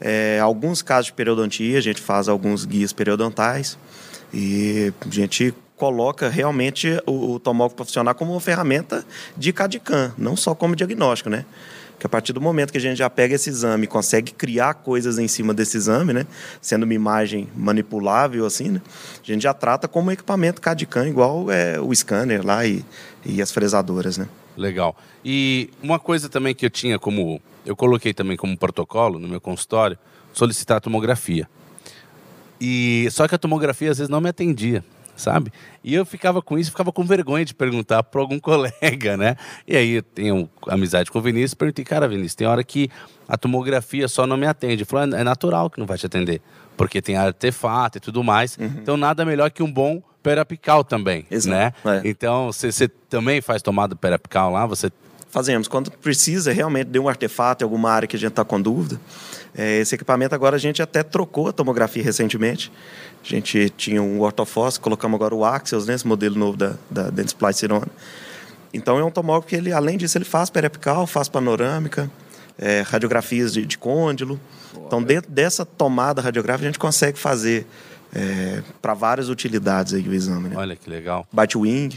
É, 0.01 0.41
alguns 0.41 0.83
casos 0.83 1.07
de 1.07 1.13
periodontia, 1.13 1.79
a 1.79 1.81
gente 1.81 2.01
faz 2.01 2.29
alguns 2.29 2.65
guias 2.65 2.93
periodontais. 2.93 3.79
E 4.35 4.93
a 5.01 5.11
gente 5.11 5.55
coloca 5.77 6.29
realmente 6.29 7.01
o, 7.07 7.35
o 7.35 7.39
tomógrafo 7.39 7.77
profissional 7.77 8.15
como 8.15 8.33
uma 8.33 8.41
ferramenta 8.41 9.05
de 9.37 9.53
CAD-CAM, 9.53 10.13
não 10.19 10.37
só 10.37 10.55
como 10.55 10.75
diagnóstico, 10.75 11.31
né? 11.31 11.45
Que 12.07 12.09
a 12.09 12.09
partir 12.09 12.33
do 12.33 12.41
momento 12.41 12.71
que 12.71 12.79
a 12.79 12.81
gente 12.81 12.99
já 12.99 13.11
pega 13.11 13.35
esse 13.35 13.51
exame 13.51 13.89
consegue 13.89 14.31
criar 14.33 14.75
coisas 14.75 15.19
em 15.19 15.27
cima 15.27 15.53
desse 15.53 15.77
exame, 15.77 16.13
né? 16.13 16.25
Sendo 16.61 16.85
uma 16.85 16.95
imagem 16.95 17.49
manipulável 17.57 18.47
assim, 18.47 18.69
né? 18.69 18.83
A 19.21 19.27
gente 19.27 19.43
já 19.43 19.53
trata 19.53 19.89
como 19.89 20.09
um 20.09 20.13
equipamento 20.13 20.61
CAD-CAM, 20.61 21.09
igual 21.09 21.51
é, 21.51 21.81
o 21.81 21.93
scanner 21.93 22.47
lá 22.47 22.65
e, 22.65 22.85
e 23.25 23.43
as 23.43 23.51
fresadoras, 23.51 24.17
né? 24.17 24.29
Legal. 24.57 24.97
E 25.25 25.69
uma 25.83 25.99
coisa 25.99 26.29
também 26.29 26.55
que 26.55 26.65
eu 26.65 26.71
tinha 26.71 26.97
como. 26.97 27.41
Eu 27.65 27.75
coloquei 27.75 28.15
também 28.15 28.37
como 28.37 28.57
protocolo 28.57 29.19
no 29.19 29.27
meu 29.27 29.41
consultório, 29.41 29.99
solicitar 30.33 30.81
tomografia. 30.81 31.49
E 32.61 33.09
só 33.11 33.27
que 33.27 33.35
a 33.35 33.39
tomografia 33.39 33.91
às 33.91 33.99
vezes 33.99 34.09
não 34.09 34.21
me 34.21 34.29
atendia, 34.29 34.85
sabe? 35.17 35.53
E 35.83 35.95
eu 35.95 36.05
ficava 36.05 36.41
com 36.43 36.59
isso, 36.59 36.71
ficava 36.71 36.93
com 36.93 37.05
vergonha 37.05 37.45
de 37.45 37.55
perguntar 37.55 38.03
para 38.03 38.21
algum 38.21 38.39
colega, 38.41 39.17
né? 39.17 39.37
E 39.67 39.77
aí 39.77 39.93
eu 39.93 40.03
tenho 40.03 40.49
amizade 40.69 41.11
com 41.11 41.19
o 41.19 41.23
Vinícius, 41.23 41.55
perguntei, 41.55 41.85
cara, 41.85 42.07
Vinícius, 42.07 42.35
tem 42.35 42.47
hora 42.47 42.63
que 42.63 42.91
a 43.29 43.37
tomografia 43.37 44.07
só 44.09 44.27
não 44.27 44.37
me 44.37 44.47
atende. 44.47 44.75
Ele 44.75 44.85
falou, 44.85 45.17
é 45.17 45.25
natural 45.25 45.71
que 45.71 45.79
não 45.79 45.87
vai 45.87 45.99
te 45.99 46.07
atender, 46.07 46.41
porque 46.77 47.03
tem 47.03 47.17
artefato 47.17 47.99
e 47.99 48.01
tudo 48.01 48.23
mais. 48.23 48.59
Então 48.59 48.97
nada 48.97 49.25
melhor 49.25 49.51
que 49.51 49.63
um 49.63 49.73
bom 49.73 50.03
periapical 50.23 50.83
também, 50.83 51.25
Exato, 51.31 51.57
né? 51.57 51.73
é. 51.85 52.09
Então 52.09 52.47
você 52.53 52.89
também 53.09 53.41
faz 53.41 53.63
tomada 53.63 53.95
periapical 53.95 54.51
lá, 54.51 54.67
você 54.67 54.91
Fazemos. 55.37 55.69
Quando 55.69 55.91
precisa 55.91 56.51
realmente 56.51 56.89
de 56.89 56.99
um 56.99 57.11
artefato 57.11 57.63
em 57.63 57.67
alguma 57.67 57.91
área 57.91 58.09
que 58.09 58.17
a 58.17 58.19
gente 58.19 58.31
está 58.31 58.43
com 58.43 58.59
dúvida, 58.59 58.99
é, 59.57 59.79
esse 59.79 59.95
equipamento 59.95 60.35
agora 60.35 60.57
a 60.57 60.59
gente 60.59 60.83
até 60.83 61.03
trocou 61.03 61.49
a 61.49 61.53
tomografia 61.53 62.03
recentemente. 62.03 62.71
A 63.25 63.29
gente 63.29 63.71
tinha 63.71 64.03
um 64.03 64.21
ortofóssil, 64.21 64.83
colocamos 64.83 65.17
agora 65.17 65.35
o 65.35 65.45
Axios, 65.45 65.87
né, 65.87 65.95
esse 65.95 66.07
modelo 66.07 66.39
novo 66.39 66.57
da, 66.57 66.75
da 66.91 67.11
Dentsply 67.11 67.55
Cirone. 67.55 67.91
Então 68.73 68.99
é 68.99 69.05
um 69.05 69.11
tomógrafo 69.11 69.49
que 69.49 69.57
ele, 69.57 69.73
além 69.73 69.97
disso, 69.97 70.19
ele 70.19 70.25
faz 70.25 70.51
periapical, 70.51 71.07
faz 71.07 71.29
panorâmica, 71.29 72.11
é, 72.59 72.83
radiografias 72.83 73.55
de, 73.55 73.65
de 73.65 73.79
côndilo. 73.79 74.39
Então 74.87 75.03
dentro 75.03 75.31
dessa 75.31 75.65
tomada 75.65 76.21
radiográfica 76.21 76.67
a 76.67 76.71
gente 76.71 76.79
consegue 76.79 77.19
fazer 77.19 77.67
para 78.81 78.95
várias 78.95 79.29
utilidades 79.29 79.95
aí 79.95 80.07
o 80.09 80.15
exame. 80.15 80.49
Né? 80.49 80.57
Olha 80.57 80.77
que 80.77 80.89
legal. 80.89 81.27
Bite 81.33 81.59
wing, 81.59 81.91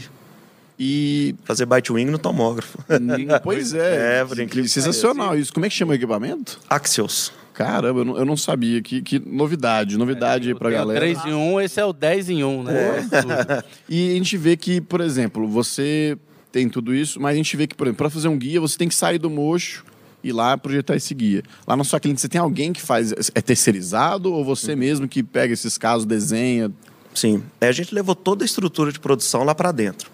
E. 0.78 1.34
fazer 1.44 1.66
bite 1.66 1.92
wing 1.92 2.06
no 2.06 2.18
tomógrafo. 2.18 2.78
Pois 3.42 3.72
é. 3.72 4.22
É, 4.36 4.46
que 4.46 4.68
sensacional 4.68 5.36
isso. 5.36 5.52
Como 5.52 5.64
é 5.64 5.68
que 5.68 5.74
chama 5.74 5.92
o 5.92 5.94
equipamento? 5.94 6.58
Axios. 6.68 7.32
Caramba, 7.60 8.00
eu 8.00 8.04
não, 8.06 8.16
eu 8.16 8.24
não 8.24 8.38
sabia. 8.38 8.80
Que, 8.80 9.02
que 9.02 9.18
novidade, 9.18 9.98
novidade 9.98 10.48
aí 10.48 10.54
pra 10.54 10.70
galera. 10.70 10.98
3 10.98 11.26
em 11.26 11.34
1, 11.34 11.60
esse 11.60 11.78
é 11.78 11.84
o 11.84 11.92
10 11.92 12.30
em 12.30 12.42
1, 12.42 12.62
né? 12.62 13.08
Tudo. 13.20 13.64
E 13.86 14.12
a 14.12 14.14
gente 14.14 14.36
vê 14.38 14.56
que, 14.56 14.80
por 14.80 15.02
exemplo, 15.02 15.46
você 15.46 16.16
tem 16.50 16.70
tudo 16.70 16.94
isso, 16.94 17.20
mas 17.20 17.34
a 17.34 17.36
gente 17.36 17.54
vê 17.58 17.66
que, 17.66 17.74
por 17.74 17.86
exemplo, 17.86 17.98
para 17.98 18.08
fazer 18.08 18.28
um 18.28 18.38
guia, 18.38 18.58
você 18.60 18.78
tem 18.78 18.88
que 18.88 18.94
sair 18.94 19.18
do 19.18 19.28
mocho 19.28 19.84
e 20.24 20.28
ir 20.28 20.32
lá 20.32 20.56
projetar 20.56 20.96
esse 20.96 21.12
guia. 21.12 21.42
Lá 21.66 21.76
na 21.76 21.84
sua 21.84 22.00
clínica, 22.00 22.22
você 22.22 22.28
tem 22.28 22.40
alguém 22.40 22.72
que 22.72 22.80
faz. 22.80 23.12
É 23.34 23.42
terceirizado 23.42 24.32
ou 24.32 24.42
você 24.42 24.74
mesmo 24.74 25.06
que 25.06 25.22
pega 25.22 25.52
esses 25.52 25.76
casos, 25.76 26.06
desenha? 26.06 26.72
Sim. 27.14 27.42
É, 27.60 27.68
a 27.68 27.72
gente 27.72 27.94
levou 27.94 28.14
toda 28.14 28.42
a 28.42 28.46
estrutura 28.46 28.90
de 28.90 28.98
produção 28.98 29.44
lá 29.44 29.54
para 29.54 29.70
dentro. 29.70 30.10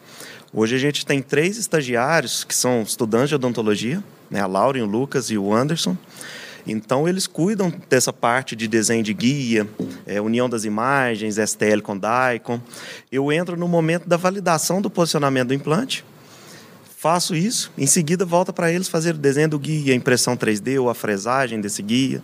Hoje 0.52 0.74
a 0.74 0.78
gente 0.78 1.06
tem 1.06 1.22
três 1.22 1.58
estagiários 1.58 2.42
que 2.42 2.54
são 2.54 2.82
estudantes 2.82 3.28
de 3.28 3.34
odontologia, 3.36 4.02
né? 4.28 4.40
a 4.40 4.46
Lauren, 4.46 4.82
o 4.82 4.86
Lucas 4.86 5.30
e 5.30 5.38
o 5.38 5.54
Anderson. 5.54 5.96
Então, 6.66 7.08
eles 7.08 7.26
cuidam 7.26 7.72
dessa 7.88 8.12
parte 8.12 8.56
de 8.56 8.66
desenho 8.66 9.02
de 9.02 9.14
guia, 9.14 9.68
é, 10.06 10.20
união 10.20 10.48
das 10.48 10.64
imagens, 10.64 11.36
STL 11.36 11.80
com 11.82 11.96
DICOM. 11.96 12.60
Eu 13.10 13.30
entro 13.32 13.56
no 13.56 13.68
momento 13.68 14.08
da 14.08 14.16
validação 14.16 14.82
do 14.82 14.90
posicionamento 14.90 15.48
do 15.48 15.54
implante, 15.54 16.04
faço 16.96 17.36
isso, 17.36 17.70
em 17.78 17.86
seguida 17.86 18.24
volta 18.24 18.52
para 18.52 18.72
eles 18.72 18.88
fazer 18.88 19.14
o 19.14 19.18
desenho 19.18 19.50
do 19.50 19.58
guia, 19.58 19.92
a 19.92 19.96
impressão 19.96 20.36
3D 20.36 20.80
ou 20.80 20.90
a 20.90 20.94
fresagem 20.94 21.60
desse 21.60 21.82
guia. 21.82 22.20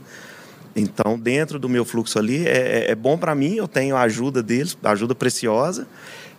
Então, 0.74 1.18
dentro 1.18 1.58
do 1.58 1.68
meu 1.68 1.84
fluxo 1.84 2.18
ali, 2.18 2.46
é, 2.46 2.86
é- 2.86 2.90
é 2.92 2.94
bom 2.94 3.18
para 3.18 3.34
mim, 3.34 3.56
eu 3.56 3.68
tenho 3.68 3.96
a 3.96 4.02
ajuda 4.02 4.42
deles, 4.42 4.76
ajuda 4.82 5.14
preciosa, 5.14 5.86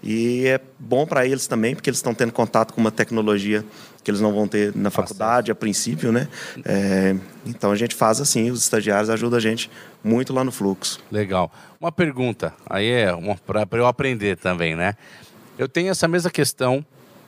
e 0.01 0.45
é 0.47 0.59
bom 0.79 1.05
para 1.05 1.25
eles 1.25 1.47
também, 1.47 1.75
porque 1.75 1.89
eles 1.89 1.99
estão 1.99 2.13
tendo 2.13 2.31
contato 2.33 2.73
com 2.73 2.81
uma 2.81 2.91
tecnologia 2.91 3.63
que 4.03 4.11
eles 4.11 4.19
não 4.19 4.33
vão 4.33 4.47
ter 4.47 4.75
na 4.75 4.89
faculdade, 4.89 5.49
a 5.49 5.55
princípio, 5.55 6.11
né? 6.11 6.27
É, 6.65 7.15
então, 7.45 7.71
a 7.71 7.75
gente 7.75 7.95
faz 7.95 8.19
assim, 8.19 8.51
os 8.51 8.61
estagiários 8.61 9.09
ajudam 9.09 9.37
a 9.37 9.41
gente 9.41 9.71
muito 10.03 10.33
lá 10.33 10.43
no 10.43 10.51
fluxo. 10.51 10.99
Legal. 11.09 11.49
Uma 11.79 11.91
pergunta, 11.91 12.53
aí 12.69 12.89
é 12.89 13.11
para 13.45 13.79
eu 13.79 13.85
aprender 13.85 14.35
também, 14.37 14.75
né? 14.75 14.95
Eu 15.57 15.69
tenho 15.69 15.89
essa 15.89 16.07
mesma 16.07 16.29
questão, 16.29 16.85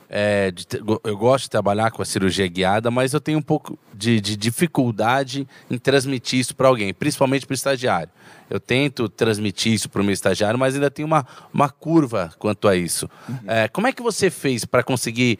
é, 0.08 0.50
de 0.50 0.66
eu 1.04 1.16
gosto 1.16 1.44
de 1.44 1.50
trabalhar 1.50 1.90
com 1.90 2.02
a 2.02 2.04
cirurgia 2.04 2.46
guiada, 2.46 2.90
mas 2.90 3.12
eu 3.12 3.20
tenho 3.20 3.38
um 3.38 3.42
pouco 3.42 3.78
de, 3.92 4.20
de 4.20 4.36
dificuldade 4.36 5.46
em 5.70 5.78
transmitir 5.78 6.38
isso 6.40 6.54
para 6.54 6.68
alguém, 6.68 6.94
principalmente 6.94 7.46
para 7.46 7.54
o 7.54 7.56
estagiário. 7.56 8.10
Eu 8.48 8.60
tento 8.60 9.08
transmitir 9.08 9.72
isso 9.72 9.88
para 9.88 10.00
o 10.00 10.04
meu 10.04 10.12
estagiário, 10.12 10.58
mas 10.58 10.74
ainda 10.74 10.90
tem 10.90 11.04
uma, 11.04 11.26
uma 11.52 11.68
curva 11.68 12.32
quanto 12.38 12.68
a 12.68 12.76
isso. 12.76 13.10
É, 13.46 13.66
como 13.68 13.86
é 13.86 13.92
que 13.92 14.02
você 14.02 14.30
fez 14.30 14.64
para 14.64 14.82
conseguir 14.82 15.38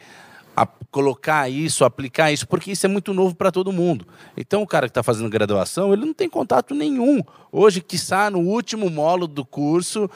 a 0.57 0.65
colocar 0.89 1.47
isso, 1.47 1.85
aplicar 1.85 2.31
isso, 2.31 2.47
porque 2.47 2.71
isso 2.71 2.83
é 2.83 2.89
muito 2.89 3.13
novo 3.13 3.35
para 3.35 3.51
todo 3.51 3.71
mundo. 3.71 4.07
Então, 4.35 4.63
o 4.63 4.67
cara 4.67 4.87
que 4.87 4.89
está 4.89 5.03
fazendo 5.03 5.29
graduação, 5.29 5.93
ele 5.93 6.03
não 6.03 6.15
tem 6.15 6.27
contato 6.27 6.73
nenhum. 6.73 7.21
Hoje, 7.51 7.79
quiçá, 7.79 8.31
no 8.31 8.39
último 8.39 8.89
módulo 8.89 9.27
do 9.27 9.45
curso, 9.45 10.09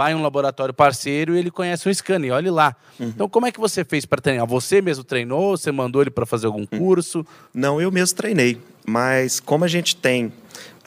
vai 0.00 0.14
um 0.14 0.22
laboratório 0.22 0.72
parceiro 0.72 1.36
e 1.36 1.38
ele 1.38 1.50
conhece 1.50 1.86
um 1.86 1.92
scanner, 1.92 2.32
olhe 2.32 2.48
lá. 2.48 2.74
Uhum. 2.98 3.08
Então, 3.08 3.28
como 3.28 3.46
é 3.46 3.52
que 3.52 3.60
você 3.60 3.84
fez 3.84 4.06
para 4.06 4.18
treinar? 4.18 4.46
Você 4.46 4.80
mesmo 4.80 5.04
treinou? 5.04 5.58
Você 5.58 5.70
mandou 5.70 6.00
ele 6.00 6.10
para 6.10 6.24
fazer 6.24 6.46
algum 6.46 6.64
uhum. 6.72 6.78
curso? 6.78 7.26
Não, 7.52 7.78
eu 7.78 7.92
mesmo 7.92 8.16
treinei. 8.16 8.58
Mas 8.86 9.40
como 9.40 9.62
a 9.62 9.68
gente 9.68 9.94
tem 9.94 10.32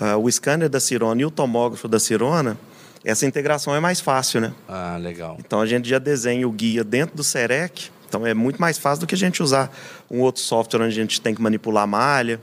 uh, 0.01 0.17
o 0.19 0.31
scanner 0.31 0.67
da 0.67 0.79
Cirona 0.79 1.21
e 1.21 1.25
o 1.25 1.29
tomógrafo 1.29 1.87
da 1.87 1.99
Cirona, 1.99 2.57
essa 3.05 3.27
integração 3.27 3.75
é 3.75 3.79
mais 3.79 4.01
fácil, 4.01 4.41
né? 4.41 4.51
Ah, 4.67 4.97
legal. 4.99 5.37
Então 5.39 5.61
a 5.61 5.67
gente 5.67 5.87
já 5.87 5.99
desenha 5.99 6.47
o 6.47 6.51
guia 6.51 6.83
dentro 6.83 7.15
do 7.15 7.23
SEREC, 7.23 7.91
então 8.09 8.25
é 8.25 8.33
muito 8.33 8.59
mais 8.59 8.79
fácil 8.79 9.01
do 9.01 9.07
que 9.07 9.13
a 9.13 9.17
gente 9.17 9.43
usar 9.43 9.71
um 10.09 10.21
outro 10.21 10.41
software 10.41 10.81
onde 10.81 10.99
a 10.99 11.01
gente 11.03 11.21
tem 11.21 11.35
que 11.35 11.41
manipular 11.41 11.83
a 11.83 11.87
malha. 11.87 12.41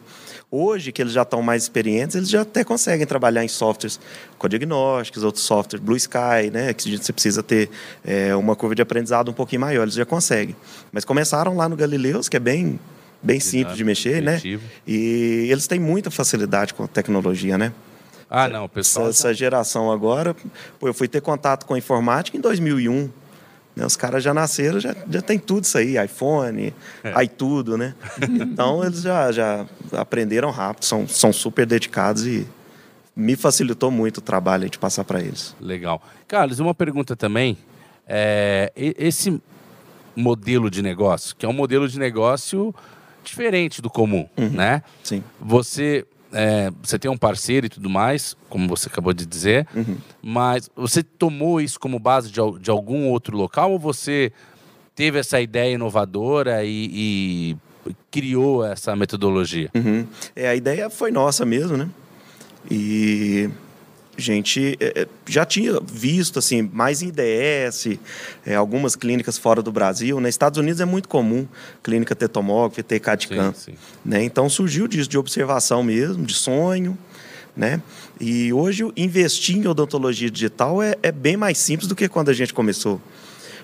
Hoje, 0.52 0.90
que 0.90 1.00
eles 1.00 1.12
já 1.12 1.22
estão 1.22 1.40
mais 1.42 1.62
experientes, 1.62 2.16
eles 2.16 2.28
já 2.28 2.42
até 2.42 2.64
conseguem 2.64 3.06
trabalhar 3.06 3.44
em 3.44 3.48
softwares 3.48 4.00
com 4.36 4.48
diagnósticos, 4.48 5.22
outros 5.22 5.44
softwares, 5.44 5.84
Blue 5.84 5.96
Sky, 5.96 6.50
né, 6.52 6.74
que 6.74 6.96
você 6.96 7.12
precisa 7.12 7.40
ter 7.40 7.70
é, 8.04 8.34
uma 8.34 8.56
curva 8.56 8.74
de 8.74 8.82
aprendizado 8.82 9.30
um 9.30 9.34
pouquinho 9.34 9.60
maior, 9.60 9.82
eles 9.82 9.94
já 9.94 10.04
conseguem. 10.04 10.56
Mas 10.90 11.04
começaram 11.04 11.56
lá 11.56 11.68
no 11.68 11.76
Galileus, 11.76 12.28
que 12.28 12.36
é 12.36 12.40
bem, 12.40 12.80
bem 13.22 13.38
simples 13.38 13.76
de 13.76 13.84
mexer, 13.84 14.20
né? 14.20 14.38
E 14.84 15.46
eles 15.48 15.68
têm 15.68 15.78
muita 15.78 16.10
facilidade 16.10 16.74
com 16.74 16.82
a 16.82 16.88
tecnologia, 16.88 17.56
né? 17.56 17.72
Ah, 18.28 18.48
não, 18.48 18.68
pessoal. 18.68 19.08
Essa, 19.08 19.28
essa 19.28 19.34
geração 19.34 19.90
agora, 19.90 20.34
pô, 20.80 20.88
eu 20.88 20.94
fui 20.94 21.06
ter 21.06 21.20
contato 21.20 21.64
com 21.64 21.74
a 21.74 21.78
informática 21.78 22.36
em 22.36 22.40
2001. 22.40 23.08
Né? 23.80 23.86
Os 23.86 23.96
caras 23.96 24.22
já 24.22 24.34
nasceram, 24.34 24.78
já, 24.78 24.94
já 25.08 25.22
tem 25.22 25.38
tudo 25.38 25.64
isso 25.64 25.78
aí, 25.78 25.96
iPhone, 26.04 26.74
é. 27.02 27.24
iTudo, 27.24 27.78
né? 27.78 27.94
então 28.20 28.84
eles 28.84 29.00
já, 29.00 29.32
já 29.32 29.66
aprenderam 29.92 30.50
rápido, 30.50 30.84
são, 30.84 31.08
são 31.08 31.32
super 31.32 31.64
dedicados 31.64 32.26
e 32.26 32.46
me 33.16 33.36
facilitou 33.36 33.90
muito 33.90 34.18
o 34.18 34.20
trabalho 34.20 34.68
de 34.68 34.78
passar 34.78 35.02
para 35.04 35.20
eles. 35.20 35.56
Legal. 35.58 36.02
Carlos, 36.28 36.60
uma 36.60 36.74
pergunta 36.74 37.16
também. 37.16 37.56
É, 38.06 38.70
esse 38.76 39.40
modelo 40.14 40.70
de 40.70 40.82
negócio, 40.82 41.34
que 41.34 41.46
é 41.46 41.48
um 41.48 41.52
modelo 41.52 41.88
de 41.88 41.98
negócio 41.98 42.74
diferente 43.24 43.80
do 43.80 43.88
comum, 43.88 44.28
uhum. 44.36 44.50
né? 44.50 44.82
Sim. 45.02 45.24
Você 45.40 46.04
é, 46.32 46.70
você 46.82 46.98
tem 46.98 47.10
um 47.10 47.16
parceiro 47.16 47.66
e 47.66 47.68
tudo 47.68 47.90
mais, 47.90 48.36
como 48.48 48.68
você 48.68 48.88
acabou 48.88 49.12
de 49.12 49.26
dizer, 49.26 49.66
uhum. 49.74 49.96
mas 50.22 50.70
você 50.74 51.02
tomou 51.02 51.60
isso 51.60 51.78
como 51.78 51.98
base 51.98 52.30
de, 52.30 52.40
de, 52.60 52.70
algum 52.70 53.08
outro 53.08 53.36
local 53.36 53.72
ou 53.72 53.78
você 53.78 54.32
teve 54.94 55.18
essa 55.18 55.40
ideia 55.40 55.74
inovadora 55.74 56.64
e, 56.64 57.56
e 57.86 57.94
criou 58.10 58.64
essa 58.64 58.94
metodologia? 58.94 59.70
Uhum. 59.74 60.06
É, 60.34 60.48
a 60.48 60.54
ideia 60.54 60.90
foi 60.90 61.10
nossa 61.10 61.44
mesmo, 61.44 61.76
né? 61.76 61.88
E 62.70 63.48
a 64.16 64.20
gente 64.20 64.76
é, 64.80 65.02
é, 65.02 65.08
já 65.26 65.44
tinha 65.44 65.80
visto 65.80 66.38
assim 66.38 66.62
mais 66.62 67.02
em 67.02 67.08
IDS, 67.08 67.98
é, 68.44 68.54
algumas 68.54 68.96
clínicas 68.96 69.38
fora 69.38 69.62
do 69.62 69.72
Brasil. 69.72 70.16
Nos 70.16 70.22
né? 70.24 70.28
Estados 70.28 70.58
Unidos 70.58 70.80
é 70.80 70.84
muito 70.84 71.08
comum 71.08 71.46
clínica 71.82 72.14
ter 72.14 72.28
tomógrafo, 72.28 72.82
ter 72.82 73.00
CAD-CAM. 73.00 73.54
Né? 74.04 74.22
Então 74.22 74.48
surgiu 74.48 74.86
disso, 74.86 75.08
de 75.08 75.16
observação 75.16 75.82
mesmo, 75.82 76.24
de 76.24 76.34
sonho. 76.34 76.98
Né? 77.56 77.82
E 78.20 78.52
hoje 78.52 78.90
investir 78.96 79.56
em 79.56 79.66
odontologia 79.66 80.30
digital 80.30 80.82
é, 80.82 80.96
é 81.02 81.10
bem 81.10 81.36
mais 81.36 81.58
simples 81.58 81.88
do 81.88 81.96
que 81.96 82.08
quando 82.08 82.28
a 82.28 82.34
gente 82.34 82.54
começou. 82.54 83.00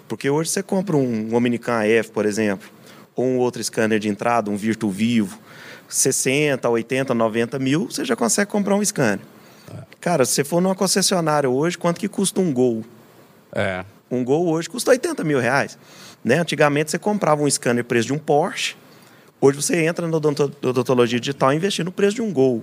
Porque 0.08 0.30
hoje 0.30 0.50
você 0.50 0.62
compra 0.62 0.96
um 0.96 1.34
Omnicam 1.34 1.80
AF, 1.80 2.10
por 2.10 2.24
exemplo, 2.24 2.68
ou 3.14 3.24
um 3.24 3.38
outro 3.38 3.62
scanner 3.62 3.98
de 3.98 4.08
entrada, 4.08 4.50
um 4.50 4.56
Virtu 4.56 4.88
Vivo, 4.88 5.38
60, 5.88 6.68
80, 6.68 7.14
90 7.14 7.58
mil, 7.58 7.86
você 7.90 8.04
já 8.04 8.14
consegue 8.14 8.50
comprar 8.50 8.76
um 8.76 8.84
scanner. 8.84 9.20
Cara, 10.06 10.24
se 10.24 10.34
você 10.34 10.44
for 10.44 10.60
numa 10.60 10.76
concessionária 10.76 11.50
hoje, 11.50 11.76
quanto 11.76 11.98
que 11.98 12.06
custa 12.06 12.40
um 12.40 12.52
Gol? 12.52 12.84
É. 13.52 13.84
Um 14.08 14.22
Gol 14.22 14.46
hoje 14.46 14.70
custa 14.70 14.92
80 14.92 15.24
mil 15.24 15.40
reais. 15.40 15.76
Né? 16.22 16.38
Antigamente 16.38 16.92
você 16.92 16.96
comprava 16.96 17.42
um 17.42 17.50
scanner 17.50 17.84
preço 17.84 18.06
de 18.06 18.12
um 18.12 18.18
Porsche. 18.18 18.76
Hoje 19.40 19.60
você 19.60 19.84
entra 19.84 20.06
na 20.06 20.16
odontologia 20.16 21.18
digital 21.18 21.52
e 21.52 21.56
investir 21.56 21.84
no 21.84 21.90
preço 21.90 22.14
de 22.14 22.22
um 22.22 22.32
Gol. 22.32 22.62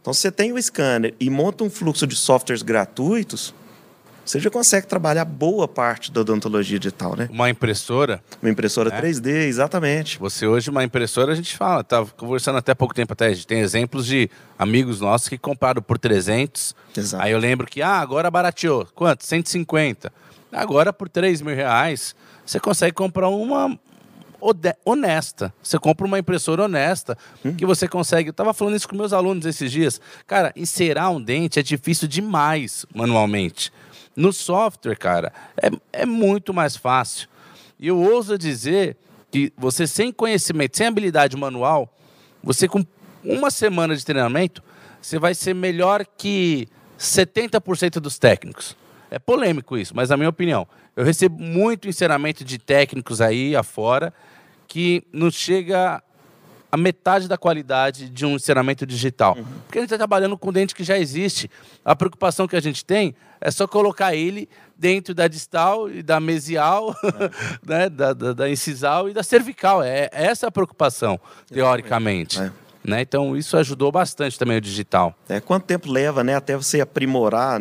Então, 0.00 0.12
se 0.12 0.22
você 0.22 0.32
tem 0.32 0.52
o 0.52 0.60
scanner 0.60 1.14
e 1.20 1.30
monta 1.30 1.62
um 1.62 1.70
fluxo 1.70 2.08
de 2.08 2.16
softwares 2.16 2.60
gratuitos, 2.60 3.54
você 4.24 4.40
já 4.40 4.50
consegue 4.50 4.86
trabalhar 4.86 5.24
boa 5.24 5.68
parte 5.68 6.10
da 6.10 6.22
odontologia 6.22 6.78
digital, 6.78 7.14
né? 7.16 7.28
Uma 7.30 7.50
impressora? 7.50 8.22
Uma 8.40 8.50
impressora 8.50 8.94
é. 8.94 9.00
3D, 9.00 9.28
exatamente. 9.46 10.18
Você 10.18 10.46
hoje, 10.46 10.70
uma 10.70 10.82
impressora, 10.82 11.32
a 11.32 11.34
gente 11.34 11.56
fala, 11.56 11.82
estava 11.82 12.10
conversando 12.16 12.58
até 12.58 12.74
pouco 12.74 12.94
tempo 12.94 13.12
até, 13.12 13.26
a 13.26 13.34
gente 13.34 13.46
tem 13.46 13.60
exemplos 13.60 14.06
de 14.06 14.30
amigos 14.58 15.00
nossos 15.00 15.28
que 15.28 15.36
compraram 15.36 15.82
por 15.82 15.98
300. 15.98 16.74
Exato. 16.96 17.22
Aí 17.22 17.32
eu 17.32 17.38
lembro 17.38 17.66
que, 17.66 17.82
ah, 17.82 18.00
agora 18.00 18.30
barateou. 18.30 18.86
Quanto? 18.94 19.24
150. 19.24 20.12
Agora, 20.50 20.92
por 20.92 21.08
3 21.08 21.42
mil 21.42 21.54
reais, 21.54 22.14
você 22.46 22.60
consegue 22.60 22.92
comprar 22.92 23.28
uma 23.28 23.78
honesta. 24.84 25.52
Você 25.62 25.78
compra 25.78 26.06
uma 26.06 26.18
impressora 26.18 26.64
honesta 26.64 27.16
hum. 27.44 27.54
que 27.54 27.64
você 27.64 27.88
consegue. 27.88 28.28
Eu 28.28 28.32
estava 28.32 28.52
falando 28.52 28.76
isso 28.76 28.88
com 28.88 28.96
meus 28.96 29.12
alunos 29.12 29.46
esses 29.46 29.70
dias. 29.70 30.00
Cara, 30.26 30.52
encerar 30.54 31.10
um 31.10 31.20
dente 31.20 31.58
é 31.58 31.62
difícil 31.62 32.06
demais 32.06 32.84
manualmente. 32.94 33.72
No 34.16 34.32
software, 34.32 34.96
cara, 34.96 35.32
é, 35.60 35.70
é 36.02 36.06
muito 36.06 36.54
mais 36.54 36.76
fácil. 36.76 37.28
E 37.78 37.88
eu 37.88 37.98
ouso 37.98 38.38
dizer 38.38 38.96
que 39.30 39.52
você 39.56 39.86
sem 39.86 40.12
conhecimento, 40.12 40.76
sem 40.76 40.86
habilidade 40.86 41.36
manual, 41.36 41.92
você 42.42 42.68
com 42.68 42.84
uma 43.24 43.50
semana 43.50 43.96
de 43.96 44.04
treinamento, 44.04 44.62
você 45.00 45.18
vai 45.18 45.34
ser 45.34 45.54
melhor 45.54 46.06
que 46.16 46.68
70% 46.98 47.94
dos 48.00 48.18
técnicos. 48.18 48.76
É 49.10 49.18
polêmico 49.18 49.76
isso, 49.76 49.94
mas 49.94 50.10
na 50.10 50.16
minha 50.16 50.28
opinião, 50.28 50.66
eu 50.96 51.04
recebo 51.04 51.42
muito 51.42 51.88
ensinamento 51.88 52.44
de 52.44 52.58
técnicos 52.58 53.20
aí 53.20 53.56
afora 53.56 54.14
que 54.68 55.02
não 55.12 55.30
chega 55.30 56.02
a 56.74 56.76
metade 56.76 57.28
da 57.28 57.38
qualidade 57.38 58.10
de 58.10 58.26
um 58.26 58.34
ensinamento 58.34 58.84
digital. 58.84 59.36
Uhum. 59.38 59.44
Porque 59.64 59.78
a 59.78 59.82
gente 59.82 59.92
está 59.92 59.96
trabalhando 59.96 60.36
com 60.36 60.52
dente 60.52 60.74
que 60.74 60.82
já 60.82 60.98
existe. 60.98 61.48
A 61.84 61.94
preocupação 61.94 62.48
que 62.48 62.56
a 62.56 62.60
gente 62.60 62.84
tem 62.84 63.14
é 63.40 63.48
só 63.48 63.68
colocar 63.68 64.12
ele 64.12 64.48
dentro 64.76 65.14
da 65.14 65.28
distal 65.28 65.88
e 65.88 66.02
da 66.02 66.18
mesial, 66.18 66.92
é. 67.04 67.30
né, 67.64 67.88
da, 67.88 68.12
da, 68.12 68.32
da, 68.32 68.50
incisal 68.50 69.08
e 69.08 69.12
da 69.12 69.22
cervical. 69.22 69.84
É, 69.84 70.10
é 70.10 70.24
essa 70.24 70.48
a 70.48 70.50
preocupação, 70.50 71.20
teoricamente. 71.46 72.40
É. 72.40 72.50
Né? 72.86 73.00
Então, 73.00 73.34
isso 73.34 73.56
ajudou 73.56 73.90
bastante 73.90 74.38
também 74.38 74.58
o 74.58 74.60
digital. 74.60 75.16
É, 75.26 75.40
quanto 75.40 75.64
tempo 75.64 75.90
leva 75.90 76.22
né, 76.22 76.34
até 76.34 76.54
você 76.54 76.82
aprimorar 76.82 77.58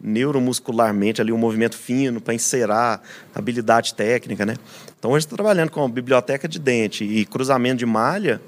neuromuscularmente 0.00 1.20
ali 1.20 1.32
um 1.32 1.38
movimento 1.38 1.76
fino 1.76 2.20
para 2.20 2.34
encerar 2.34 3.02
habilidade 3.34 3.94
técnica, 3.94 4.44
né? 4.44 4.56
Então 4.98 5.12
hoje 5.12 5.24
está 5.24 5.34
trabalhando 5.34 5.70
com 5.70 5.88
biblioteca 5.88 6.46
de 6.46 6.58
dente 6.58 7.04
e 7.04 7.24
cruzamento 7.24 7.76
de 7.76 7.86
malha, 7.86 8.40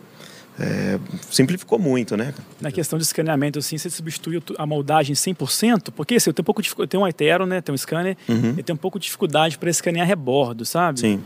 é, 0.58 0.98
simplificou 1.30 1.78
muito, 1.78 2.14
né? 2.14 2.34
Na 2.60 2.70
questão 2.70 2.98
de 2.98 3.04
escaneamento, 3.04 3.58
assim, 3.58 3.76
você 3.76 3.88
substitui 3.88 4.42
a 4.58 4.66
moldagem 4.66 5.14
100%? 5.14 5.90
Porque 5.94 6.16
assim, 6.16 6.30
eu 6.30 6.34
tenho 6.34 6.42
um 6.42 6.46
pouco 6.46 6.60
de 6.62 6.70
eu 6.78 6.86
tenho 6.86 7.02
um 7.02 7.08
Itero, 7.08 7.46
né? 7.46 7.62
Tem 7.62 7.74
um 7.74 7.78
scanner, 7.78 8.16
uhum. 8.28 8.54
eu 8.56 8.62
tenho 8.62 8.74
um 8.74 8.80
pouco 8.80 8.98
de 8.98 9.04
dificuldade 9.04 9.56
para 9.56 9.70
escanear 9.70 10.06
rebordo, 10.06 10.64
sabe? 10.64 11.00
Sim. 11.00 11.22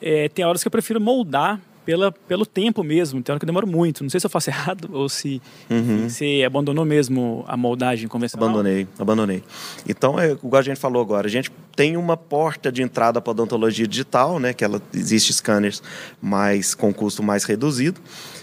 É, 0.00 0.28
tem 0.28 0.44
horas 0.44 0.62
que 0.62 0.68
eu 0.68 0.72
prefiro 0.72 1.00
moldar 1.00 1.60
pela, 1.84 2.12
pelo 2.12 2.44
tempo 2.46 2.82
mesmo. 2.82 3.22
Tem 3.22 3.32
hora 3.32 3.40
que 3.40 3.46
demora 3.46 3.66
muito. 3.66 4.02
Não 4.02 4.10
sei 4.10 4.20
se 4.20 4.26
eu 4.26 4.30
faço 4.30 4.50
errado 4.50 4.88
ou 4.92 5.08
se 5.08 5.40
uhum. 5.68 6.08
você 6.08 6.42
abandonou 6.46 6.84
mesmo 6.84 7.44
a 7.46 7.56
moldagem 7.56 8.08
convencional. 8.08 8.48
Abandonei, 8.48 8.86
abandonei. 8.98 9.42
Então, 9.88 10.18
é 10.18 10.32
igual 10.32 10.60
a 10.60 10.62
gente 10.62 10.78
falou 10.78 11.02
agora, 11.02 11.26
a 11.26 11.30
gente 11.30 11.50
tem 11.74 11.96
uma 11.96 12.16
porta 12.16 12.70
de 12.70 12.82
entrada 12.82 13.20
para 13.20 13.30
a 13.30 13.32
odontologia 13.32 13.86
digital, 13.86 14.38
né? 14.38 14.52
Que 14.52 14.64
ela 14.64 14.80
existe 14.94 15.32
scanners 15.32 15.82
mais 16.20 16.74
com 16.74 16.92
custo 16.92 17.22
mais 17.22 17.44
reduzido. 17.44 18.00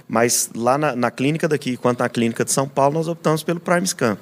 Mas 0.08 0.50
lá 0.56 0.78
na, 0.78 0.96
na 0.96 1.12
clínica 1.12 1.48
daqui, 1.48 1.76
quanto 1.76 2.00
na 2.00 2.10
clínica 2.10 2.46
de 2.46 2.52
São 2.52 2.68
Paulo, 2.68 2.96
nós 2.96 3.08
optamos 3.08 3.44
pelo 3.44 3.60
Prime 3.60 3.86
Scan. 3.86 4.18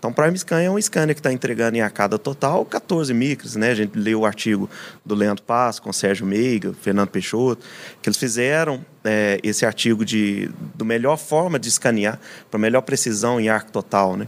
Então, 0.00 0.10
Prime 0.14 0.36
Scan 0.36 0.62
é 0.62 0.70
um 0.70 0.80
scanner 0.80 1.14
que 1.14 1.20
está 1.20 1.30
entregando 1.30 1.76
em 1.76 1.90
cada 1.90 2.18
total 2.18 2.64
14 2.64 3.12
micros, 3.12 3.54
né? 3.54 3.70
A 3.70 3.74
gente 3.74 3.98
leu 3.98 4.20
o 4.20 4.24
artigo 4.24 4.68
do 5.04 5.14
Leandro 5.14 5.44
Paz 5.44 5.78
com 5.78 5.92
Sérgio 5.92 6.24
Meiga, 6.24 6.72
Fernando 6.72 7.10
Peixoto, 7.10 7.62
que 8.00 8.08
eles 8.08 8.16
fizeram 8.16 8.82
é, 9.04 9.38
esse 9.42 9.66
artigo 9.66 10.02
de 10.02 10.50
do 10.74 10.86
melhor 10.86 11.18
forma 11.18 11.58
de 11.58 11.68
escanear 11.68 12.18
para 12.50 12.58
melhor 12.58 12.80
precisão 12.80 13.38
em 13.38 13.50
arco 13.50 13.70
total, 13.70 14.16
né? 14.16 14.26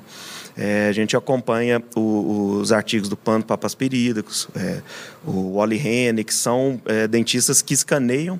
É, 0.54 0.88
a 0.88 0.92
gente 0.92 1.16
acompanha 1.16 1.82
o, 1.96 2.58
os 2.60 2.70
artigos 2.70 3.08
do 3.08 3.16
Pano 3.16 3.42
Papaspirídicos, 3.42 4.48
é, 4.54 4.82
o 5.24 5.54
Wally 5.54 5.78
Hennig, 5.78 6.24
que 6.24 6.34
são 6.34 6.78
é, 6.84 7.08
dentistas 7.08 7.62
que 7.62 7.72
escaneiam 7.72 8.38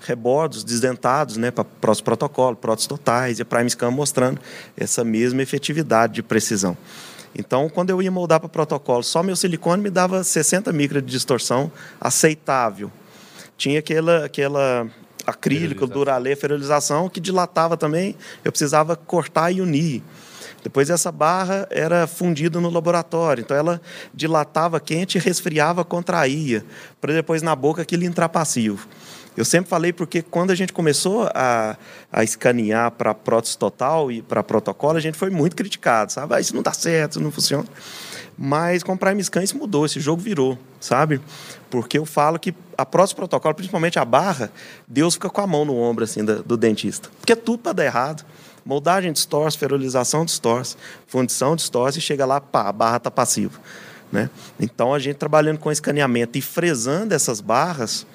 rebordos 0.00 0.64
desdentados 0.64 1.36
né, 1.36 1.50
para 1.50 1.64
próximo 1.64 2.04
protocolo, 2.04 2.56
próteses 2.56 2.86
totais 2.86 3.38
e 3.38 3.42
a 3.42 3.44
Prime 3.44 3.68
Scan 3.68 3.90
mostrando 3.90 4.40
essa 4.76 5.04
mesma 5.04 5.42
efetividade 5.42 6.14
de 6.14 6.22
precisão. 6.22 6.76
Então, 7.34 7.68
quando 7.68 7.90
eu 7.90 8.02
ia 8.02 8.10
moldar 8.10 8.40
para 8.40 8.48
protocolo, 8.48 9.02
só 9.02 9.22
meu 9.22 9.36
silicone 9.36 9.82
me 9.82 9.90
dava 9.90 10.24
60 10.24 10.72
micras 10.72 11.04
de 11.04 11.10
distorção 11.10 11.70
aceitável. 12.00 12.90
tinha 13.56 13.78
aquela, 13.78 14.24
aquela 14.24 14.88
acrílico, 15.26 15.86
duralê, 15.86 16.34
ferilização, 16.34 17.08
que 17.08 17.20
dilatava 17.20 17.76
também. 17.76 18.16
Eu 18.44 18.50
precisava 18.50 18.96
cortar 18.96 19.52
e 19.52 19.60
unir. 19.60 20.02
Depois 20.62 20.90
essa 20.90 21.10
barra 21.10 21.66
era 21.70 22.06
fundida 22.06 22.60
no 22.60 22.68
laboratório, 22.68 23.40
então 23.40 23.56
ela 23.56 23.80
dilatava 24.12 24.78
quente, 24.78 25.18
resfriava, 25.18 25.84
contraía, 25.84 26.64
para 27.00 27.14
depois 27.14 27.40
na 27.40 27.56
boca 27.56 27.80
aquilo 27.80 28.04
entrar 28.04 28.28
passivo. 28.28 28.86
Eu 29.40 29.44
sempre 29.46 29.70
falei 29.70 29.90
porque 29.90 30.20
quando 30.20 30.50
a 30.50 30.54
gente 30.54 30.70
começou 30.70 31.30
a, 31.34 31.74
a 32.12 32.22
escanear 32.22 32.90
para 32.90 33.14
prótese 33.14 33.56
total 33.56 34.12
e 34.12 34.20
para 34.20 34.42
protocolo, 34.42 34.98
a 34.98 35.00
gente 35.00 35.16
foi 35.16 35.30
muito 35.30 35.56
criticado, 35.56 36.12
sabe? 36.12 36.34
Ah, 36.34 36.40
isso 36.40 36.54
não 36.54 36.62
dá 36.62 36.74
certo, 36.74 37.12
isso 37.12 37.20
não 37.20 37.32
funciona. 37.32 37.64
Mas 38.36 38.82
com 38.82 38.92
o 38.92 38.98
Prime 38.98 39.24
Scan 39.24 39.42
isso 39.42 39.56
mudou, 39.56 39.86
esse 39.86 39.98
jogo 39.98 40.20
virou, 40.20 40.58
sabe? 40.78 41.22
Porque 41.70 41.96
eu 41.96 42.04
falo 42.04 42.38
que 42.38 42.54
a 42.76 42.84
prótese 42.84 43.14
protocolo, 43.14 43.54
principalmente 43.54 43.98
a 43.98 44.04
barra, 44.04 44.52
Deus 44.86 45.14
fica 45.14 45.30
com 45.30 45.40
a 45.40 45.46
mão 45.46 45.64
no 45.64 45.74
ombro 45.74 46.04
assim 46.04 46.22
do, 46.22 46.42
do 46.42 46.56
dentista. 46.58 47.08
Porque 47.18 47.34
tudo 47.34 47.60
para 47.60 47.72
dar 47.72 47.84
errado. 47.86 48.26
Moldagem 48.62 49.10
distorce, 49.10 49.56
ferolização 49.56 50.22
distorce, 50.22 50.76
fundição 51.06 51.56
distorce 51.56 51.98
e 51.98 52.02
chega 52.02 52.26
lá, 52.26 52.42
pá, 52.42 52.68
a 52.68 52.72
barra 52.72 52.98
está 52.98 53.10
passiva. 53.10 53.58
Né? 54.12 54.28
Então, 54.58 54.92
a 54.92 54.98
gente 54.98 55.16
trabalhando 55.16 55.58
com 55.58 55.72
escaneamento 55.72 56.36
e 56.36 56.42
fresando 56.42 57.14
essas 57.14 57.40
barras, 57.40 58.06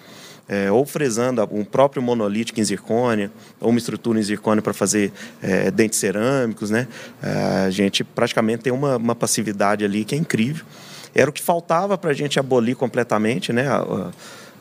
é, 0.48 0.72
ou 0.72 0.86
fresando 0.86 1.48
um 1.52 1.64
próprio 1.64 2.02
monolítico 2.02 2.60
em 2.60 2.64
zircônia, 2.64 3.32
ou 3.60 3.70
uma 3.70 3.80
estrutura 3.80 4.20
em 4.20 4.24
zircônia 4.24 4.62
para 4.62 4.74
fazer 4.74 5.12
é, 5.42 5.72
dentes 5.72 6.00
cerâmicos, 6.00 6.70
né? 6.70 6.88
É, 7.22 7.66
a 7.66 7.70
gente 7.70 8.04
praticamente 8.04 8.64
tem 8.64 8.74
uma, 8.74 8.98
uma, 8.98 9.16
passividade 9.16 9.84
ali 9.84 10.06
que 10.06 10.16
é 10.16 10.18
incrível. 10.18 10.66
Era 11.14 11.30
o 11.30 11.34
que 11.34 11.42
faltava 11.42 11.98
para 11.98 12.12
a 12.12 12.14
gente 12.14 12.40
abolir 12.40 12.76
completamente, 12.76 13.52
né? 13.52 13.66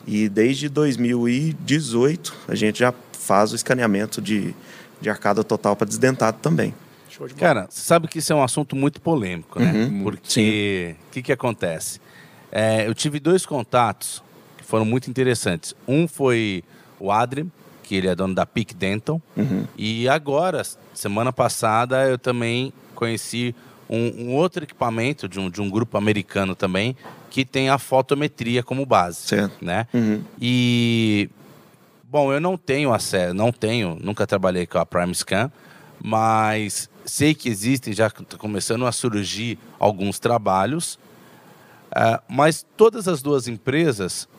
E 0.07 0.29
desde 0.29 0.69
2018 0.69 2.33
a 2.47 2.55
gente 2.55 2.79
já 2.79 2.93
faz 3.11 3.51
o 3.51 3.55
escaneamento 3.55 4.21
de, 4.21 4.55
de 5.01 5.09
arcada 5.09 5.43
total 5.43 5.75
para 5.75 5.87
desdentado 5.87 6.37
também. 6.41 6.73
De 7.09 7.33
Cara, 7.35 7.67
você 7.69 7.81
sabe 7.81 8.09
que 8.09 8.19
isso 8.19 8.33
é 8.33 8.35
um 8.35 8.43
assunto 8.43 8.75
muito 8.75 8.99
polêmico, 8.99 9.57
né? 9.57 9.71
Uhum, 9.71 10.03
Porque 10.03 10.95
o 11.07 11.11
que, 11.13 11.21
que 11.21 11.31
acontece? 11.31 12.01
É, 12.51 12.85
eu 12.87 12.93
tive 12.93 13.19
dois 13.21 13.45
contatos 13.45 14.21
foram 14.65 14.85
muito 14.85 15.09
interessantes. 15.09 15.73
Um 15.87 16.07
foi 16.07 16.63
o 16.99 17.11
Adrien, 17.11 17.51
que 17.83 17.95
ele 17.95 18.07
é 18.07 18.15
dono 18.15 18.33
da 18.33 18.45
Peak 18.45 18.73
Dental. 18.73 19.21
Uhum. 19.35 19.65
E 19.77 20.09
agora, 20.09 20.63
semana 20.93 21.31
passada, 21.31 22.07
eu 22.07 22.17
também 22.17 22.73
conheci 22.93 23.55
um, 23.89 24.25
um, 24.25 24.35
outro 24.35 24.63
equipamento 24.63 25.29
de 25.29 25.39
um, 25.39 25.49
de 25.49 25.61
um 25.61 25.69
grupo 25.69 25.97
americano 25.97 26.55
também, 26.55 26.95
que 27.29 27.45
tem 27.45 27.69
a 27.69 27.77
fotometria 27.77 28.63
como 28.63 28.85
base. 28.85 29.27
Certo. 29.27 29.63
Né? 29.63 29.87
Uhum. 29.93 30.23
E 30.41 31.29
Bom, 32.15 32.31
eu 32.31 32.39
não 32.39 32.55
tenho 32.55 32.93
acesso, 32.93 33.33
não 33.33 33.51
tenho, 33.51 33.97
nunca 33.99 34.25
trabalhei 34.25 34.65
com 34.65 34.77
a 34.77 34.85
Prime 34.85 35.13
Scan, 35.13 35.51
mas 36.01 36.89
sei 37.03 37.35
que 37.35 37.49
existem, 37.49 37.93
já 37.93 38.07
está 38.07 38.37
começando 38.37 38.85
a 38.85 38.91
surgir 38.93 39.59
alguns 39.77 40.17
trabalhos, 40.17 40.97
uh, 41.91 42.23
mas 42.29 42.65
todas 42.77 43.09
as 43.09 43.21
duas 43.21 43.49
empresas 43.49 44.29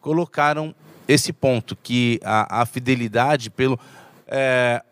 colocaram 0.00 0.74
esse 1.06 1.32
ponto, 1.32 1.76
que 1.76 2.20
a, 2.24 2.62
a 2.62 2.66
fidelidade 2.66 3.50
pelo... 3.50 3.78
É, 4.26 4.82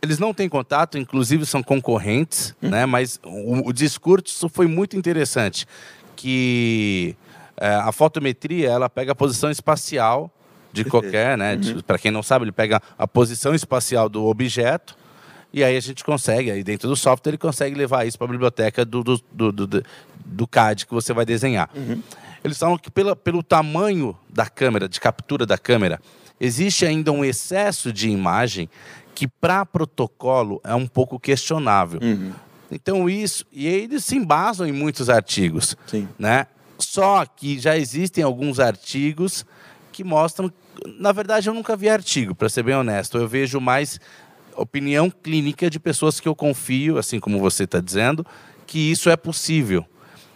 eles 0.00 0.18
não 0.18 0.34
têm 0.34 0.48
contato, 0.48 0.98
inclusive 0.98 1.46
são 1.46 1.62
concorrentes, 1.62 2.54
hum. 2.62 2.70
né? 2.70 2.86
mas 2.86 3.20
o, 3.24 3.68
o, 3.68 3.72
discurso 3.72 4.48
foi 4.48 4.66
muito 4.66 4.96
interessante, 4.96 5.66
que 6.16 7.14
é, 7.56 7.68
a 7.74 7.92
fotometria 7.92 8.68
ela 8.68 8.90
pega 8.90 9.12
a 9.12 9.14
posição 9.14 9.50
espacial 9.50 10.30
de 10.72 10.84
qualquer, 10.84 11.36
né? 11.36 11.54
Uhum. 11.54 11.80
Para 11.82 11.98
quem 11.98 12.10
não 12.10 12.22
sabe, 12.22 12.46
ele 12.46 12.52
pega 12.52 12.80
a 12.98 13.06
posição 13.06 13.54
espacial 13.54 14.08
do 14.08 14.24
objeto 14.24 14.96
e 15.52 15.62
aí 15.62 15.76
a 15.76 15.80
gente 15.80 16.02
consegue, 16.02 16.50
aí 16.50 16.64
dentro 16.64 16.88
do 16.88 16.96
software, 16.96 17.30
ele 17.30 17.38
consegue 17.38 17.76
levar 17.76 18.06
isso 18.06 18.16
para 18.16 18.26
a 18.26 18.30
biblioteca 18.30 18.84
do, 18.84 19.04
do, 19.04 19.22
do, 19.30 19.52
do, 19.52 19.82
do 20.24 20.46
CAD 20.46 20.86
que 20.86 20.94
você 20.94 21.12
vai 21.12 21.26
desenhar. 21.26 21.68
Uhum. 21.74 22.02
Eles 22.44 22.58
falam 22.58 22.76
que 22.76 22.90
pela, 22.90 23.14
pelo 23.14 23.42
tamanho 23.42 24.16
da 24.28 24.46
câmera, 24.46 24.88
de 24.88 25.00
captura 25.00 25.46
da 25.46 25.56
câmera, 25.56 26.00
existe 26.40 26.84
ainda 26.84 27.12
um 27.12 27.24
excesso 27.24 27.92
de 27.92 28.08
imagem 28.08 28.68
que 29.14 29.28
para 29.28 29.64
protocolo 29.64 30.60
é 30.64 30.74
um 30.74 30.86
pouco 30.86 31.20
questionável. 31.20 32.00
Uhum. 32.02 32.32
Então 32.70 33.08
isso, 33.08 33.44
e 33.52 33.66
eles 33.66 34.04
se 34.04 34.16
embasam 34.16 34.66
em 34.66 34.72
muitos 34.72 35.10
artigos, 35.10 35.76
Sim. 35.86 36.08
né? 36.18 36.46
Só 36.78 37.24
que 37.26 37.58
já 37.60 37.76
existem 37.76 38.24
alguns 38.24 38.58
artigos 38.58 39.44
que 39.92 40.02
mostram 40.02 40.50
na 40.98 41.12
verdade, 41.12 41.48
eu 41.48 41.54
nunca 41.54 41.76
vi 41.76 41.88
artigo, 41.88 42.34
para 42.34 42.48
ser 42.48 42.62
bem 42.62 42.74
honesto. 42.74 43.18
Eu 43.18 43.28
vejo 43.28 43.60
mais 43.60 44.00
opinião 44.56 45.10
clínica 45.10 45.70
de 45.70 45.78
pessoas 45.78 46.20
que 46.20 46.28
eu 46.28 46.34
confio, 46.34 46.98
assim 46.98 47.20
como 47.20 47.38
você 47.38 47.64
está 47.64 47.80
dizendo, 47.80 48.26
que 48.66 48.78
isso 48.78 49.10
é 49.10 49.16
possível. 49.16 49.84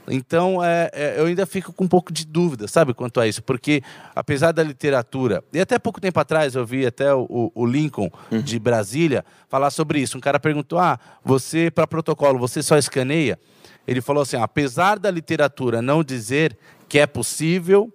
Então, 0.09 0.62
é, 0.64 0.90
é, 0.92 1.21
eu 1.21 1.27
ainda 1.27 1.45
fico 1.47 1.73
com 1.73 1.85
um 1.85 1.88
pouco 1.88 2.12
de 2.12 2.27
dúvida, 2.27 2.69
sabe, 2.69 2.95
quanto 2.95 3.21
a 3.21 3.27
isso, 3.27 3.42
porque 3.42 3.83
apesar 4.14 4.53
da 4.53 4.62
literatura, 4.62 5.42
e 5.53 5.61
até 5.61 5.79
pouco 5.79 6.01
tempo 6.01 6.19
atrás 6.21 6.55
eu 6.55 6.64
vi 6.64 6.87
até 6.87 7.12
o, 7.14 7.51
o 7.55 7.66
Lincoln 7.66 8.11
uhum. 8.31 8.40
de 8.40 8.59
Brasília 8.59 9.25
falar 9.49 9.71
sobre 9.71 10.01
isso. 10.01 10.16
Um 10.16 10.21
cara 10.21 10.38
perguntou: 10.38 10.79
ah, 10.79 10.99
você, 11.25 11.71
para 11.71 11.87
protocolo, 11.87 12.38
você 12.38 12.62
só 12.62 12.77
escaneia? 12.77 13.38
Ele 13.87 14.01
falou 14.01 14.23
assim: 14.23 14.37
apesar 14.37 14.99
da 14.99 15.11
literatura 15.11 15.81
não 15.83 16.03
dizer 16.03 16.57
que 16.88 16.99
é 16.99 17.07
possível, 17.07 17.92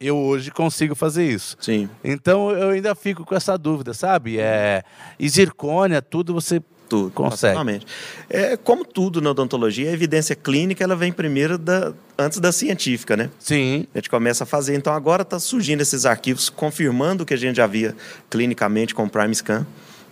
eu 0.00 0.16
hoje 0.18 0.50
consigo 0.50 0.94
fazer 0.94 1.24
isso. 1.24 1.56
Sim. 1.60 1.88
Então 2.02 2.50
eu 2.50 2.70
ainda 2.70 2.94
fico 2.94 3.24
com 3.24 3.34
essa 3.34 3.56
dúvida, 3.56 3.94
sabe? 3.94 4.38
É, 4.38 4.82
e 5.18 5.28
zircônia, 5.28 6.02
tudo 6.02 6.34
você 6.34 6.60
tudo, 6.92 7.10
consegue. 7.10 7.80
É, 8.28 8.54
como 8.54 8.84
tudo 8.84 9.22
na 9.22 9.30
odontologia, 9.30 9.88
a 9.88 9.92
evidência 9.92 10.36
clínica 10.36 10.84
ela 10.84 10.94
vem 10.94 11.10
primeiro 11.10 11.56
da, 11.56 11.94
antes 12.18 12.38
da 12.38 12.52
científica, 12.52 13.16
né? 13.16 13.30
Sim. 13.38 13.86
A 13.94 13.98
gente 13.98 14.10
começa 14.10 14.44
a 14.44 14.46
fazer. 14.46 14.74
Então 14.74 14.92
agora 14.92 15.22
está 15.22 15.38
surgindo 15.38 15.80
esses 15.80 16.04
arquivos 16.04 16.50
confirmando 16.50 17.22
o 17.22 17.26
que 17.26 17.32
a 17.32 17.36
gente 17.36 17.56
já 17.56 17.66
via 17.66 17.96
clinicamente 18.28 18.94
com 18.94 19.04
o 19.04 19.08
Prime 19.08 19.34
Scan. 19.34 19.66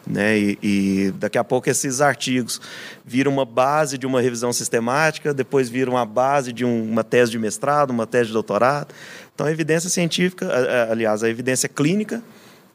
Né? 0.07 0.39
E, 0.39 0.59
e, 0.63 1.11
daqui 1.19 1.37
a 1.37 1.45
pouco 1.45 1.69
esses 1.69 2.01
artigos 2.01 2.59
viram 3.05 3.31
uma 3.31 3.45
base 3.45 3.99
de 3.99 4.07
uma 4.07 4.23
revisão 4.23 4.51
sistemática, 4.51 5.35
depois 5.35 5.69
viram 5.69 5.99
a 5.99 6.07
base 6.07 6.55
de 6.55 6.65
um, 6.65 6.83
uma 6.91 7.05
tese 7.05 7.31
de 7.31 7.39
mestrado, 7.39 7.91
uma 7.91 8.07
tese 8.07 8.29
de 8.29 8.33
doutorado. 8.33 8.95
Então, 9.35 9.47
a 9.47 9.53
evidência 9.53 9.91
científica, 9.91 10.49
aliás, 10.91 11.23
a 11.23 11.29
evidência 11.29 11.69
clínica, 11.69 12.23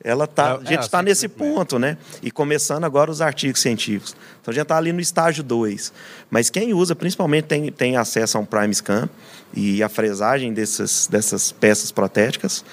ela 0.06 0.28
tá, 0.28 0.60
é, 0.62 0.68
a 0.68 0.70
gente 0.70 0.84
está 0.84 1.00
é, 1.00 1.02
nesse 1.02 1.28
ponto, 1.28 1.80
né? 1.80 1.98
E 2.22 2.30
começando 2.30 2.84
agora 2.84 3.10
os 3.10 3.22
artigos 3.22 3.60
científicos. 3.60 4.16
Então, 4.40 4.52
a 4.52 4.54
gente 4.54 4.62
está 4.62 4.78
ali 4.78 4.94
no 4.94 5.02
estágio 5.02 5.44
2. 5.44 5.92
Mas 6.30 6.52
quem 6.52 6.76
usa, 6.76 6.96
principalmente, 6.96 7.46
tem, 7.46 7.72
tem 7.72 7.98
acesso 7.98 8.38
a 8.38 8.42
um 8.42 8.46
Prime 8.46 8.74
Scan 8.74 9.10
e 9.52 9.82
a 9.82 9.90
fresagem 9.90 10.54
dessas, 10.54 11.08
dessas 11.08 11.52
peças 11.52 11.92
protéticas, 11.92 12.64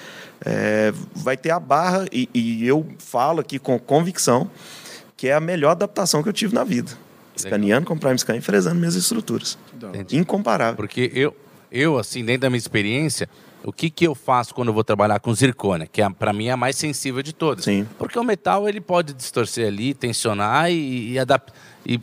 é, 0.45 0.93
vai 1.15 1.35
ter 1.35 1.49
a 1.49 1.59
barra, 1.59 2.05
e, 2.11 2.29
e, 2.33 2.67
eu 2.67 2.85
falo 2.99 3.39
aqui 3.39 3.57
com 3.57 3.79
convicção, 3.79 4.51
que 5.17 5.27
é 5.27 5.33
a 5.33 5.39
melhor 5.39 5.71
adaptação 5.71 6.21
que 6.21 6.29
eu 6.29 6.33
tive 6.33 6.53
na 6.53 6.63
vida. 6.63 6.91
Escaneando 7.35 7.87
com 7.87 7.97
Prime 7.97 8.19
Scan 8.19 8.35
e 8.35 8.41
fresando 8.41 8.75
minhas 8.75 8.93
estruturas. 8.93 9.57
Entendi. 9.75 10.17
Incomparável. 10.17 10.75
Porque 10.75 11.11
eu, 11.15 11.35
eu, 11.71 11.97
assim, 11.97 12.23
dentro 12.23 12.41
da 12.41 12.49
minha 12.51 12.59
experiência, 12.59 13.27
o 13.63 13.71
que, 13.71 13.89
que 13.89 14.05
eu 14.05 14.13
faço 14.13 14.53
quando 14.53 14.67
eu 14.67 14.73
vou 14.73 14.83
trabalhar 14.83 15.19
com 15.19 15.33
zircônia, 15.33 15.87
que 15.87 16.01
é, 16.01 16.09
para 16.09 16.33
mim 16.33 16.47
é 16.47 16.51
a 16.51 16.57
mais 16.57 16.75
sensível 16.75 17.23
de 17.23 17.33
todas. 17.33 17.63
Sim. 17.63 17.87
Porque 17.97 18.19
o 18.19 18.23
metal 18.23 18.67
ele 18.67 18.81
pode 18.81 19.13
distorcer 19.13 19.67
ali, 19.67 19.93
tensionar 19.93 20.69
e, 20.69 21.13
e 21.13 21.19
adaptar. 21.19 21.53
E, 21.85 21.99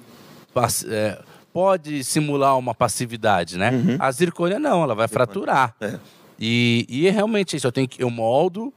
é, 0.88 1.18
pode 1.53 2.03
simular 2.05 2.59
uma 2.59 2.75
passividade, 2.75 3.59
né? 3.59 3.70
Uhum. 3.70 3.96
A 3.99 4.11
zircônia 4.11 4.59
não, 4.59 4.83
ela 4.83 4.94
vai 4.94 5.09
fraturar. 5.09 5.75
É. 5.81 5.99
E, 6.38 6.87
e 6.88 7.07
é 7.07 7.11
realmente 7.11 7.57
isso. 7.57 7.66
Eu 7.66 7.73
tenho 7.73 7.87
que 7.87 8.03
eu 8.03 8.11
moldo, 8.11 8.73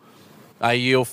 aí 0.59 0.89
eu 0.89 1.07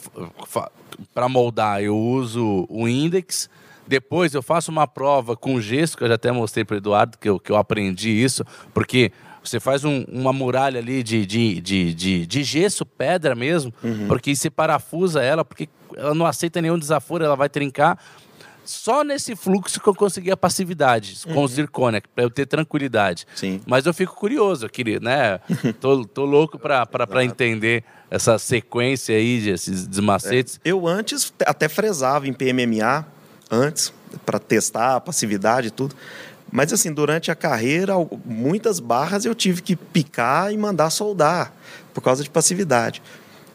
para 1.14 1.28
moldar 1.28 1.82
eu 1.82 1.96
uso 1.96 2.66
o 2.68 2.88
index. 2.88 3.48
Depois 3.86 4.34
eu 4.34 4.42
faço 4.42 4.70
uma 4.70 4.86
prova 4.86 5.36
com 5.36 5.60
gesso, 5.60 5.96
que 5.96 6.04
eu 6.04 6.08
já 6.08 6.14
até 6.14 6.30
mostrei 6.30 6.64
para 6.64 6.74
o 6.74 6.78
Eduardo 6.78 7.18
que 7.18 7.28
eu, 7.28 7.40
que 7.40 7.50
eu 7.50 7.56
aprendi 7.56 8.10
isso, 8.10 8.44
porque 8.72 9.12
você 9.42 9.58
faz 9.58 9.84
um, 9.84 10.04
uma 10.08 10.32
muralha 10.32 10.78
ali 10.78 11.02
de, 11.02 11.24
de, 11.24 11.60
de, 11.60 11.94
de, 11.94 12.26
de 12.26 12.42
gesso, 12.42 12.84
pedra 12.84 13.34
mesmo, 13.34 13.72
uhum. 13.82 14.06
porque 14.06 14.34
você 14.34 14.50
parafusa 14.50 15.22
ela, 15.22 15.44
porque 15.44 15.68
ela 15.96 16.14
não 16.14 16.26
aceita 16.26 16.60
nenhum 16.60 16.78
desaforo, 16.78 17.24
ela 17.24 17.36
vai 17.36 17.48
trincar. 17.48 17.98
Só 18.64 19.02
nesse 19.02 19.34
fluxo 19.34 19.80
que 19.80 19.88
eu 19.88 19.94
consegui 19.94 20.30
a 20.30 20.36
passividade 20.36 21.18
uhum. 21.26 21.34
com 21.34 21.44
o 21.44 21.48
zircônia, 21.48 22.02
para 22.14 22.22
eu 22.22 22.30
ter 22.30 22.46
tranquilidade. 22.46 23.26
Sim. 23.34 23.60
Mas 23.66 23.86
eu 23.86 23.92
fico 23.92 24.14
curioso, 24.14 24.66
eu 24.66 24.70
queria, 24.70 25.00
né? 25.00 25.40
tô, 25.80 26.04
tô 26.04 26.24
louco 26.24 26.58
para 26.58 27.24
entender 27.24 27.82
essa 28.10 28.38
sequência 28.38 29.16
aí, 29.16 29.40
desses 29.40 29.86
desmacetes. 29.86 30.60
É. 30.64 30.70
Eu 30.70 30.86
antes 30.86 31.32
até 31.44 31.68
fresava 31.68 32.28
em 32.28 32.32
PMMA, 32.32 33.06
antes, 33.50 33.92
para 34.24 34.38
testar 34.38 34.96
a 34.96 35.00
passividade 35.00 35.68
e 35.68 35.70
tudo. 35.70 35.96
Mas 36.52 36.72
assim, 36.72 36.92
durante 36.92 37.30
a 37.30 37.34
carreira, 37.34 37.94
muitas 38.24 38.80
barras 38.80 39.24
eu 39.24 39.34
tive 39.34 39.62
que 39.62 39.76
picar 39.76 40.52
e 40.52 40.56
mandar 40.56 40.90
soldar 40.90 41.52
por 41.94 42.00
causa 42.00 42.22
de 42.22 42.30
passividade. 42.30 43.02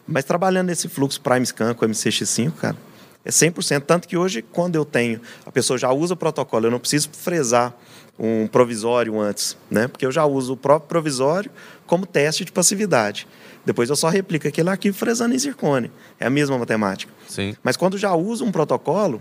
Mas 0.06 0.24
trabalhando 0.24 0.68
nesse 0.68 0.88
fluxo 0.88 1.20
Prime 1.20 1.44
Scan 1.44 1.74
com 1.74 1.86
MCX5, 1.86 2.52
cara, 2.52 2.76
é 3.24 3.30
100%. 3.30 3.82
Tanto 3.82 4.06
que 4.06 4.16
hoje, 4.16 4.40
quando 4.40 4.76
eu 4.76 4.84
tenho, 4.84 5.20
a 5.44 5.50
pessoa 5.50 5.76
já 5.76 5.90
usa 5.90 6.14
o 6.14 6.16
protocolo, 6.16 6.66
eu 6.66 6.70
não 6.70 6.78
preciso 6.78 7.10
fresar 7.12 7.74
um 8.18 8.46
provisório 8.46 9.20
antes, 9.20 9.56
né? 9.70 9.88
Porque 9.88 10.06
eu 10.06 10.12
já 10.12 10.24
uso 10.24 10.54
o 10.54 10.56
próprio 10.56 10.88
provisório 10.88 11.50
como 11.86 12.06
teste 12.06 12.44
de 12.44 12.52
passividade. 12.52 13.26
Depois 13.64 13.90
eu 13.90 13.96
só 13.96 14.08
replico 14.08 14.46
aquele 14.46 14.70
arquivo 14.70 14.96
fresando 14.96 15.34
em 15.34 15.38
zircone. 15.38 15.90
É 16.20 16.26
a 16.26 16.30
mesma 16.30 16.56
matemática. 16.56 17.12
Sim. 17.28 17.56
Mas 17.62 17.76
quando 17.76 17.98
já 17.98 18.14
uso 18.14 18.44
um 18.44 18.52
protocolo, 18.52 19.20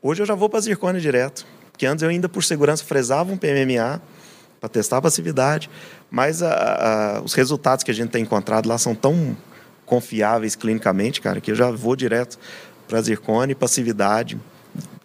hoje 0.00 0.22
eu 0.22 0.26
já 0.26 0.34
vou 0.34 0.48
para 0.48 0.60
zircone 0.60 1.00
direto. 1.00 1.44
Porque 1.80 1.86
antes 1.86 2.02
eu 2.02 2.10
ainda, 2.10 2.28
por 2.28 2.44
segurança, 2.44 2.84
fresava 2.84 3.32
um 3.32 3.38
PMMA 3.38 4.02
para 4.60 4.68
testar 4.68 4.98
a 4.98 5.00
passividade. 5.00 5.70
Mas 6.10 6.42
a, 6.42 6.50
a, 7.16 7.22
os 7.22 7.32
resultados 7.32 7.82
que 7.82 7.90
a 7.90 7.94
gente 7.94 8.10
tem 8.10 8.22
encontrado 8.22 8.68
lá 8.68 8.76
são 8.76 8.94
tão 8.94 9.34
confiáveis 9.86 10.54
clinicamente, 10.54 11.22
cara, 11.22 11.40
que 11.40 11.50
eu 11.50 11.54
já 11.54 11.70
vou 11.70 11.96
direto 11.96 12.38
para 12.86 13.00
zircone, 13.00 13.54
passividade, 13.54 14.38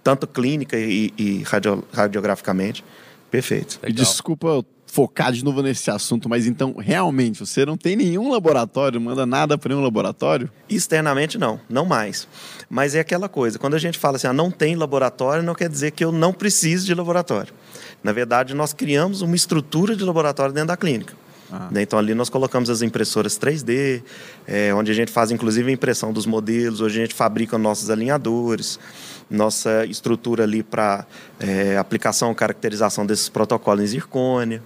tanto 0.04 0.28
clínica 0.28 0.78
e, 0.78 1.14
e 1.18 1.44
radio, 1.44 1.82
radiograficamente. 1.94 2.84
Perfeito. 3.32 3.80
E 3.88 3.94
desculpa 3.94 4.66
focar 4.96 5.34
de 5.34 5.44
novo 5.44 5.62
nesse 5.62 5.92
assunto, 5.92 6.30
mas 6.30 6.48
então, 6.48 6.74
realmente, 6.80 7.46
você 7.46 7.66
não 7.66 7.76
tem 7.76 7.98
nenhum 7.98 8.32
laboratório, 8.32 9.00
manda 9.02 9.26
nada 9.26 9.58
para 9.58 9.68
nenhum 9.68 9.84
laboratório? 9.84 10.50
Externamente, 10.70 11.38
não, 11.38 11.60
não 11.70 11.84
mais. 11.84 12.26
Mas 12.70 12.96
é 12.96 13.02
aquela 13.02 13.28
coisa, 13.28 13.60
quando 13.60 13.74
a 13.74 13.78
gente 13.78 14.00
fala 14.00 14.16
assim, 14.16 14.28
ah, 14.28 14.32
não 14.32 14.50
tem 14.50 14.74
laboratório, 14.74 15.44
não 15.44 15.54
quer 15.54 15.68
dizer 15.68 15.92
que 15.92 16.02
eu 16.06 16.14
não 16.14 16.32
preciso 16.32 16.86
de 16.86 16.94
laboratório. 16.94 17.54
Na 18.02 18.14
verdade, 18.14 18.54
nós 18.54 18.72
criamos 18.72 19.22
uma 19.22 19.36
estrutura 19.36 19.98
de 19.98 20.04
laboratório 20.06 20.54
dentro 20.54 20.70
da 20.70 20.78
clínica. 20.78 21.14
Ah. 21.52 21.68
Né, 21.70 21.82
então, 21.82 22.00
ali 22.00 22.16
nós 22.16 22.30
colocamos 22.30 22.70
as 22.70 22.82
impressoras 22.82 23.38
3D, 23.38 24.02
é, 24.48 24.74
onde 24.74 24.92
a 24.92 24.96
gente 24.96 25.12
faz, 25.12 25.30
inclusive, 25.30 25.70
a 25.70 25.74
impressão 25.74 26.14
dos 26.14 26.26
modelos, 26.26 26.80
hoje 26.80 27.00
a 27.00 27.02
gente 27.02 27.14
fabrica 27.14 27.58
nossos 27.58 27.90
alinhadores, 27.90 28.80
nossa 29.30 29.86
estrutura 29.86 30.44
ali 30.44 30.64
para 30.64 31.06
é, 31.38 31.78
aplicação, 31.78 32.34
caracterização 32.34 33.06
desses 33.06 33.28
protocolos 33.28 33.84
em 33.84 33.88
zircônia. 33.88 34.64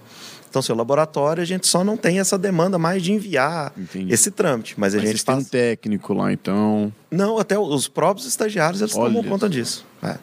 Então, 0.50 0.60
seu 0.60 0.74
laboratório, 0.74 1.40
a 1.40 1.46
gente 1.46 1.68
só 1.68 1.84
não 1.84 1.96
tem 1.96 2.18
essa 2.18 2.36
demanda 2.36 2.76
mais 2.76 3.04
de 3.04 3.12
enviar 3.12 3.72
Entendi. 3.78 4.12
esse 4.12 4.32
trâmite. 4.32 4.74
Mas 4.76 4.94
a 4.94 4.98
mas 4.98 5.06
gente 5.06 5.22
faz... 5.22 5.38
tem 5.38 5.46
um 5.46 5.48
técnico 5.48 6.12
lá, 6.12 6.32
então. 6.32 6.92
Não, 7.08 7.38
até 7.38 7.56
os 7.56 7.86
próprios 7.86 8.26
estagiários 8.26 8.82
eles 8.82 8.96
Olha 8.96 9.14
tomam 9.14 9.22
conta 9.22 9.48
disso. 9.48 9.86
É. 10.02 10.16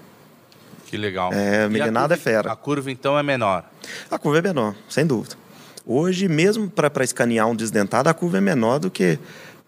Que 0.85 0.97
legal. 0.97 1.31
É, 1.31 1.69
Milenada 1.69 2.15
é 2.15 2.17
fera. 2.17 2.51
A 2.51 2.55
curva, 2.57 2.91
então, 2.91 3.17
é 3.17 3.23
menor? 3.23 3.63
A 4.11 4.19
curva 4.19 4.39
é 4.39 4.41
menor, 4.41 4.75
sem 4.89 5.05
dúvida. 5.05 5.35
Hoje, 5.85 6.27
mesmo 6.27 6.69
para 6.69 7.03
escanear 7.05 7.47
um 7.47 7.55
desdentado, 7.55 8.09
a 8.09 8.13
curva 8.13 8.39
é 8.39 8.41
menor 8.41 8.79
do 8.79 8.91
que 8.91 9.17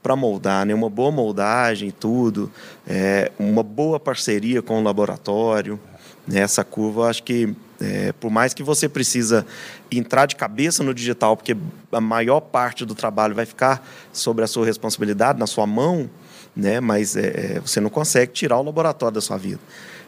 para 0.03 0.13
moldar, 0.13 0.65
né? 0.65 0.73
Uma 0.73 0.89
boa 0.89 1.11
moldagem, 1.11 1.89
tudo, 1.89 2.51
é, 2.85 3.31
uma 3.39 3.63
boa 3.63 3.97
parceria 3.97 4.61
com 4.61 4.77
o 4.77 4.83
laboratório. 4.83 5.79
Né? 6.27 6.41
Essa 6.41 6.65
curva, 6.65 7.09
acho 7.09 7.23
que 7.23 7.55
é, 7.81 8.11
por 8.13 8.29
mais 8.29 8.53
que 8.53 8.61
você 8.61 8.89
precisa 8.89 9.45
entrar 9.91 10.25
de 10.25 10.35
cabeça 10.35 10.83
no 10.83 10.93
digital, 10.93 11.37
porque 11.37 11.55
a 11.91 12.01
maior 12.01 12.41
parte 12.41 12.85
do 12.85 12.93
trabalho 12.93 13.33
vai 13.33 13.45
ficar 13.45 13.87
sobre 14.11 14.43
a 14.43 14.47
sua 14.47 14.65
responsabilidade, 14.65 15.39
na 15.39 15.47
sua 15.47 15.65
mão, 15.65 16.09
né? 16.55 16.79
Mas 16.79 17.15
é, 17.15 17.55
é 17.55 17.59
você 17.59 17.79
não 17.79 17.89
consegue 17.89 18.31
tirar 18.33 18.57
o 18.57 18.63
laboratório 18.63 19.15
da 19.15 19.21
sua 19.21 19.37
vida, 19.37 19.59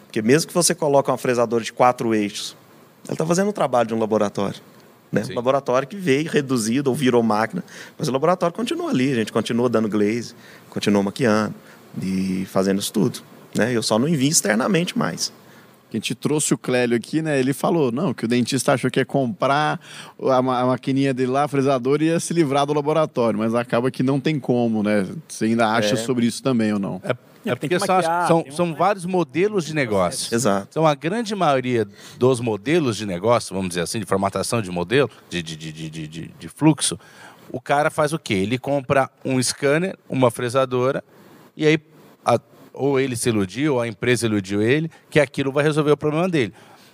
porque 0.05 0.21
mesmo 0.21 0.47
que 0.47 0.53
você 0.53 0.75
coloque 0.75 1.09
uma 1.09 1.17
fresadora 1.17 1.63
de 1.63 1.71
quatro 1.71 2.13
eixos, 2.13 2.55
ela 3.05 3.13
está 3.13 3.25
fazendo 3.25 3.49
o 3.49 3.53
trabalho 3.53 3.87
de 3.87 3.93
um 3.93 3.99
laboratório. 3.99 4.59
Né? 5.11 5.23
Um 5.29 5.35
laboratório 5.35 5.87
que 5.87 5.97
veio 5.97 6.29
reduzido 6.29 6.89
ou 6.89 6.95
virou 6.95 7.21
máquina, 7.21 7.63
mas 7.97 8.07
o 8.07 8.11
laboratório 8.11 8.55
continua 8.55 8.89
ali, 8.91 9.11
a 9.11 9.15
gente 9.15 9.31
continua 9.31 9.67
dando 9.67 9.89
glaze, 9.89 10.33
continua 10.69 11.03
maquiando 11.03 11.53
e 12.01 12.45
fazendo 12.49 12.79
isso 12.79 12.93
tudo. 12.93 13.19
Né? 13.53 13.73
Eu 13.73 13.83
só 13.83 13.99
não 13.99 14.07
envio 14.07 14.29
externamente 14.29 14.97
mais. 14.97 15.33
A 15.97 15.99
gente 15.99 16.15
trouxe 16.15 16.53
o 16.53 16.57
Clélio 16.57 16.95
aqui, 16.95 17.21
né? 17.21 17.39
Ele 17.39 17.53
falou, 17.53 17.91
não, 17.91 18.13
que 18.13 18.25
o 18.25 18.27
dentista 18.27 18.73
achou 18.73 18.89
que 18.89 18.99
ia 18.99 19.05
comprar 19.05 19.79
a, 20.21 20.37
a 20.37 20.65
maquininha 20.65 21.13
dele 21.13 21.31
lá, 21.31 21.43
a 21.43 21.47
fresadora, 21.47 22.03
e 22.03 22.07
ia 22.07 22.19
se 22.19 22.33
livrar 22.33 22.65
do 22.65 22.73
laboratório, 22.73 23.39
mas 23.39 23.53
acaba 23.53 23.91
que 23.91 24.03
não 24.03 24.19
tem 24.19 24.39
como, 24.39 24.83
né? 24.83 25.07
Você 25.27 25.45
ainda 25.45 25.69
acha 25.69 25.93
é. 25.93 25.97
sobre 25.97 26.25
isso 26.25 26.41
também 26.41 26.73
ou 26.73 26.79
não? 26.79 27.01
É 27.03 27.15
é 27.45 27.55
porque 27.55 27.77
maquiar, 27.77 28.27
são, 28.27 28.43
são, 28.43 28.51
são 28.51 28.75
vários 28.75 29.05
modelos 29.05 29.65
de 29.65 29.73
negócio. 29.73 30.33
Exato. 30.33 30.67
Então, 30.69 30.85
a 30.85 30.93
grande 30.93 31.33
maioria 31.35 31.87
dos 32.17 32.39
modelos 32.39 32.97
de 32.97 33.05
negócio, 33.05 33.55
vamos 33.55 33.69
dizer 33.69 33.81
assim, 33.81 33.99
de 33.99 34.05
formatação 34.05 34.61
de 34.61 34.69
modelo, 34.69 35.09
de, 35.29 35.41
de, 35.41 35.55
de, 35.55 35.71
de, 35.71 36.07
de, 36.07 36.31
de 36.39 36.47
fluxo, 36.47 36.99
o 37.51 37.59
cara 37.59 37.89
faz 37.89 38.13
o 38.13 38.19
quê? 38.19 38.35
Ele 38.35 38.57
compra 38.57 39.09
um 39.25 39.41
scanner, 39.41 39.97
uma 40.07 40.29
fresadora, 40.29 41.03
e 41.57 41.65
aí 41.65 41.79
a, 42.23 42.39
ou 42.73 42.99
ele 42.99 43.15
se 43.15 43.29
iludiu, 43.29 43.75
ou 43.75 43.81
a 43.81 43.87
empresa 43.87 44.25
iludiu 44.25 44.61
ele, 44.61 44.89
que 45.09 45.19
aquilo 45.19 45.51
vai 45.51 45.63
resolver 45.63 45.91
o 45.91 45.97
problema 45.97 46.29
dele. 46.29 46.53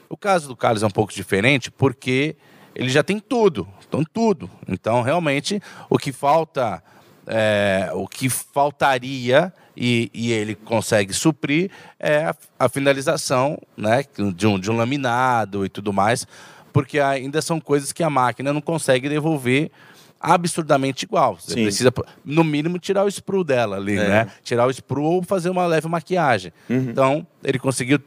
O 0.10 0.18
caso 0.18 0.48
do 0.48 0.56
Carlos 0.56 0.84
é 0.84 0.88
um 0.88 0.92
pouco 0.92 1.14
diferente, 1.14 1.70
porque 1.70 2.36
ele 2.74 2.90
já 2.90 3.04
tem 3.04 3.20
tudo, 3.20 3.68
então 3.88 4.04
tudo. 4.04 4.50
Então, 4.68 5.02
realmente, 5.02 5.62
o 5.90 5.98
que 5.98 6.12
falta, 6.12 6.82
é, 7.26 7.90
o 7.94 8.08
que 8.08 8.30
faltaria 8.30 9.52
e, 9.76 10.10
e 10.14 10.32
ele 10.32 10.56
consegue 10.56 11.14
suprir 11.14 11.70
é 12.00 12.26
a, 12.26 12.36
a, 12.60 12.70
finalização 12.70 13.60
né, 13.76 14.04
de, 14.36 14.48
um, 14.48 14.60
de 14.60 14.72
um 14.72 14.78
laminado 14.78 15.66
e 15.66 15.70
tudo 15.70 15.92
mais, 15.92 16.28
porque 16.72 17.00
ainda 17.00 17.42
são 17.42 17.60
coisas 17.60 17.92
que 17.92 18.04
a 18.04 18.10
máquina 18.10 18.54
não 18.54 18.62
consegue 18.62 19.10
devolver 19.10 19.72
absurdamente 20.20 21.06
igual. 21.06 21.38
Você 21.40 21.54
Sim. 21.54 21.64
precisa, 21.64 21.94
no 22.24 22.44
mínimo, 22.44 22.80
tirar 22.80 23.04
o 23.04 23.08
sprue 23.08 23.44
dela 23.44 23.78
ali, 23.78 23.98
é. 23.98 24.08
né? 24.08 24.28
Tirar 24.44 24.68
o 24.68 24.72
sprue 24.72 25.04
ou 25.04 25.24
fazer 25.24 25.50
uma 25.50 25.66
leve 25.66 25.88
maquiagem. 25.88 26.52
Uhum. 26.70 26.90
Então, 26.90 27.28
ele 27.44 27.60
conseguiu, 27.60 28.00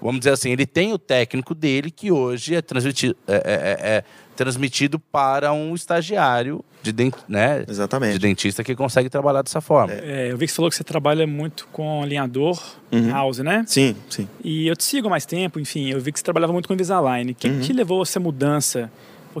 vamos 0.00 0.20
dizer 0.20 0.32
assim, 0.32 0.50
ele 0.50 0.66
tem 0.66 0.92
o 0.92 0.98
técnico 0.98 1.54
dele 1.54 1.90
que 1.90 2.10
hoje 2.10 2.54
é 2.54 2.62
transmitido, 2.62 3.16
é, 3.26 3.34
é, 3.34 3.38
é, 3.38 3.96
é 3.96 4.04
transmitido 4.38 5.00
para 5.00 5.52
um 5.52 5.74
estagiário 5.74 6.64
de, 6.80 6.92
dent, 6.92 7.14
né, 7.28 7.64
Exatamente. 7.68 8.12
de 8.12 8.18
dentista 8.20 8.62
que 8.62 8.76
consegue 8.76 9.10
trabalhar 9.10 9.42
dessa 9.42 9.60
forma. 9.60 9.92
É, 9.92 10.30
eu 10.30 10.38
vi 10.38 10.46
que 10.46 10.52
você 10.52 10.56
falou 10.56 10.70
que 10.70 10.76
você 10.76 10.84
trabalha 10.84 11.26
muito 11.26 11.66
com 11.72 12.04
alinhador 12.04 12.62
uhum. 12.92 13.10
house, 13.10 13.38
né? 13.38 13.64
Sim, 13.66 13.96
sim. 14.08 14.28
E 14.44 14.68
eu 14.68 14.76
te 14.76 14.84
sigo 14.84 15.08
há 15.08 15.10
mais 15.10 15.26
tempo, 15.26 15.58
enfim, 15.58 15.90
eu 15.90 16.00
vi 16.00 16.12
que 16.12 16.20
você 16.20 16.24
trabalhava 16.24 16.52
muito 16.52 16.68
com 16.68 16.74
Invisalign. 16.74 17.32
O 17.32 17.34
que, 17.34 17.48
uhum. 17.48 17.58
que 17.58 17.66
te 17.66 17.72
levou 17.72 17.98
a 17.98 18.02
essa 18.02 18.20
mudança? 18.20 18.90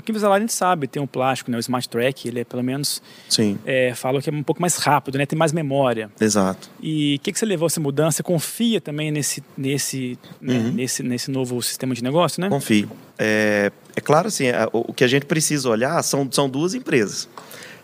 Porque 0.00 0.12
o 0.12 0.12
Invisalign 0.12 0.38
a 0.38 0.40
gente 0.40 0.52
sabe, 0.52 0.86
tem 0.86 1.02
um 1.02 1.06
plástico, 1.06 1.50
né? 1.50 1.56
O 1.56 1.60
Smart 1.60 1.88
Track, 1.88 2.28
ele 2.28 2.40
é 2.40 2.44
pelo 2.44 2.62
menos. 2.62 3.02
Sim. 3.28 3.58
É, 3.64 3.94
fala 3.94 4.20
que 4.20 4.30
é 4.30 4.32
um 4.32 4.42
pouco 4.42 4.60
mais 4.60 4.76
rápido, 4.76 5.18
né? 5.18 5.26
Tem 5.26 5.38
mais 5.38 5.52
memória. 5.52 6.10
Exato. 6.20 6.70
E 6.80 7.16
o 7.16 7.18
que, 7.20 7.32
que 7.32 7.38
você 7.38 7.46
levou 7.46 7.66
a 7.66 7.68
essa 7.68 7.80
mudança? 7.80 8.18
Você 8.18 8.22
confia 8.22 8.80
também 8.80 9.10
nesse, 9.10 9.42
nesse, 9.56 10.18
né? 10.40 10.54
uhum. 10.54 10.72
nesse, 10.72 11.02
nesse 11.02 11.30
novo 11.30 11.60
sistema 11.62 11.94
de 11.94 12.02
negócio, 12.02 12.40
né? 12.40 12.48
Confio. 12.48 12.90
É, 13.18 13.72
é 13.96 14.00
claro, 14.00 14.28
assim, 14.28 14.44
o 14.72 14.92
que 14.92 15.02
a 15.02 15.08
gente 15.08 15.26
precisa 15.26 15.68
olhar 15.68 16.02
são, 16.02 16.28
são 16.30 16.48
duas 16.48 16.74
empresas, 16.74 17.28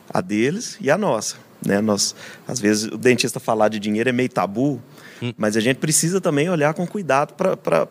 a 0.09 0.21
deles 0.21 0.79
e 0.81 0.91
a 0.91 0.97
nossa. 0.97 1.37
Né? 1.65 1.81
Nós, 1.81 2.15
às 2.47 2.61
vezes, 2.61 2.85
o 2.85 2.99
dentista 2.99 3.41
falar 3.41 3.69
de 3.69 3.81
dinheiro 3.81 4.09
é 4.09 4.13
meio 4.13 4.29
tabu, 4.29 4.81
hum. 5.25 5.33
mas 5.37 5.57
a 5.57 5.61
gente 5.61 5.79
precisa 5.79 6.21
também 6.21 6.49
olhar 6.49 6.75
com 6.75 6.87
cuidado 6.87 7.35
para 7.35 7.89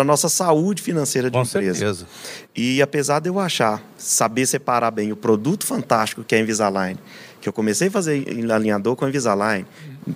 a 0.00 0.04
nossa 0.04 0.28
saúde 0.28 0.80
financeira 0.80 1.30
de 1.30 1.36
com 1.36 1.42
empresa. 1.42 1.78
Certeza. 1.78 2.06
E 2.54 2.80
apesar 2.80 3.20
de 3.20 3.28
eu 3.28 3.38
achar, 3.40 3.82
saber 3.98 4.46
separar 4.46 4.90
bem 4.90 5.10
o 5.10 5.16
produto 5.16 5.66
fantástico 5.66 6.22
que 6.22 6.34
é 6.34 6.38
a 6.38 6.40
Invisalign, 6.42 6.98
que 7.40 7.48
eu 7.48 7.52
comecei 7.52 7.88
a 7.88 7.90
fazer 7.90 8.28
em 8.32 8.50
alinhador 8.50 8.94
com 8.96 9.04
a 9.04 9.08
Invisalign, 9.08 9.66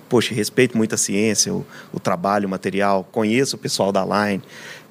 poxa, 0.09 0.33
respeito 0.33 0.77
muito 0.77 0.95
a 0.95 0.97
ciência, 0.97 1.53
o, 1.53 1.65
o 1.91 1.99
trabalho, 1.99 2.47
o 2.47 2.49
material, 2.49 3.03
conheço 3.11 3.55
o 3.55 3.59
pessoal 3.59 3.91
da 3.91 4.03
Line, 4.03 4.41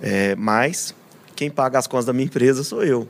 é, 0.03 0.35
mas 0.37 0.95
quem 1.35 1.51
paga 1.51 1.79
as 1.79 1.87
contas 1.87 2.05
da 2.05 2.13
minha 2.13 2.27
empresa 2.27 2.63
sou 2.63 2.85
eu. 2.85 3.09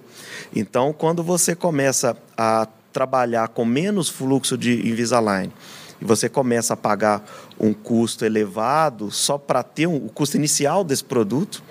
Então, 0.54 0.92
quando 0.92 1.22
você 1.22 1.54
começa 1.54 2.16
a 2.36 2.68
trabalhar 2.92 3.48
com 3.48 3.64
menos 3.64 4.08
fluxo 4.08 4.56
de 4.56 4.88
Invisalign 4.88 5.52
e 6.00 6.04
você 6.04 6.28
começa 6.28 6.74
a 6.74 6.76
pagar 6.76 7.24
um 7.58 7.72
custo 7.72 8.24
elevado 8.24 9.10
só 9.10 9.36
para 9.36 9.62
ter 9.62 9.86
um, 9.86 9.96
o 9.96 10.08
custo 10.08 10.36
inicial 10.36 10.82
desse 10.82 11.04
produto, 11.04 11.62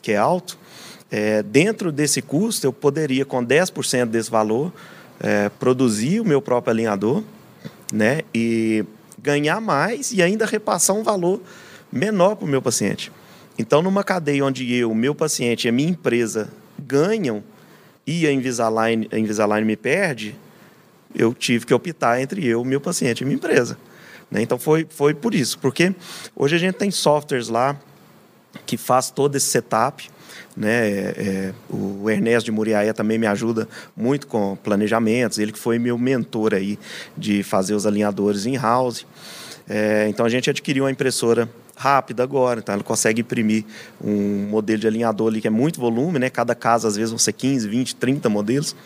que 0.00 0.12
é 0.12 0.16
alto, 0.16 0.58
é, 1.10 1.42
dentro 1.42 1.92
desse 1.92 2.22
custo 2.22 2.66
eu 2.66 2.72
poderia, 2.72 3.24
com 3.24 3.44
10% 3.44 4.06
desse 4.06 4.30
valor, 4.30 4.72
é, 5.20 5.48
produzir 5.48 6.20
o 6.20 6.24
meu 6.24 6.42
próprio 6.42 6.72
alinhador 6.72 7.22
né, 7.92 8.22
e 8.34 8.84
ganhar 9.22 9.60
mais 9.60 10.12
e 10.12 10.22
ainda 10.22 10.44
repassar 10.44 10.96
um 10.96 11.02
valor 11.02 11.40
menor 11.92 12.36
para 12.36 12.44
o 12.44 12.48
meu 12.48 12.60
paciente. 12.60 13.12
Então, 13.58 13.80
numa 13.80 14.02
cadeia 14.02 14.44
onde 14.44 14.74
eu, 14.74 14.92
meu 14.94 15.14
paciente 15.14 15.66
e 15.66 15.68
a 15.68 15.72
minha 15.72 15.90
empresa 15.90 16.50
ganham 16.78 17.42
e 18.06 18.26
a 18.26 18.32
Invisalign, 18.32 19.08
a 19.12 19.18
Invisalign 19.18 19.64
me 19.64 19.76
perde, 19.76 20.36
eu 21.14 21.32
tive 21.32 21.66
que 21.66 21.74
optar 21.74 22.20
entre 22.20 22.46
eu, 22.46 22.64
meu 22.64 22.80
paciente 22.80 23.20
e 23.20 23.24
minha 23.24 23.36
empresa. 23.36 23.78
Né? 24.30 24.42
Então, 24.42 24.58
foi, 24.58 24.86
foi 24.88 25.14
por 25.14 25.34
isso. 25.34 25.58
Porque 25.58 25.94
hoje 26.34 26.56
a 26.56 26.58
gente 26.58 26.74
tem 26.74 26.90
softwares 26.90 27.48
lá 27.48 27.76
que 28.66 28.76
faz 28.76 29.10
todo 29.10 29.36
esse 29.36 29.46
setup. 29.46 30.08
Né? 30.56 30.88
É, 30.88 31.14
é, 31.18 31.54
o 31.68 32.08
Ernesto 32.08 32.46
de 32.46 32.52
Muriaé 32.52 32.92
também 32.92 33.18
me 33.18 33.26
ajuda 33.26 33.68
muito 33.96 34.26
com 34.26 34.56
planejamentos. 34.56 35.38
Ele 35.38 35.52
que 35.52 35.58
foi 35.58 35.78
meu 35.78 35.98
mentor 35.98 36.54
aí 36.54 36.78
de 37.16 37.42
fazer 37.42 37.74
os 37.74 37.86
alinhadores 37.86 38.46
em 38.46 38.56
house. 38.56 39.06
É, 39.68 40.06
então 40.08 40.26
a 40.26 40.28
gente 40.28 40.50
adquiriu 40.50 40.84
uma 40.84 40.90
impressora 40.90 41.48
rápida 41.76 42.22
agora, 42.22 42.60
então 42.60 42.72
ela 42.72 42.84
consegue 42.84 43.20
imprimir 43.20 43.64
um 44.02 44.46
modelo 44.48 44.78
de 44.78 44.86
alinhador 44.86 45.28
ali 45.28 45.40
que 45.40 45.48
é 45.48 45.50
muito 45.50 45.80
volume, 45.80 46.18
né? 46.18 46.30
Cada 46.30 46.54
casa 46.54 46.86
às 46.86 46.96
vezes 46.96 47.10
vão 47.10 47.18
ser 47.18 47.32
15, 47.32 47.68
20, 47.68 47.96
30 47.96 48.28
modelos. 48.28 48.76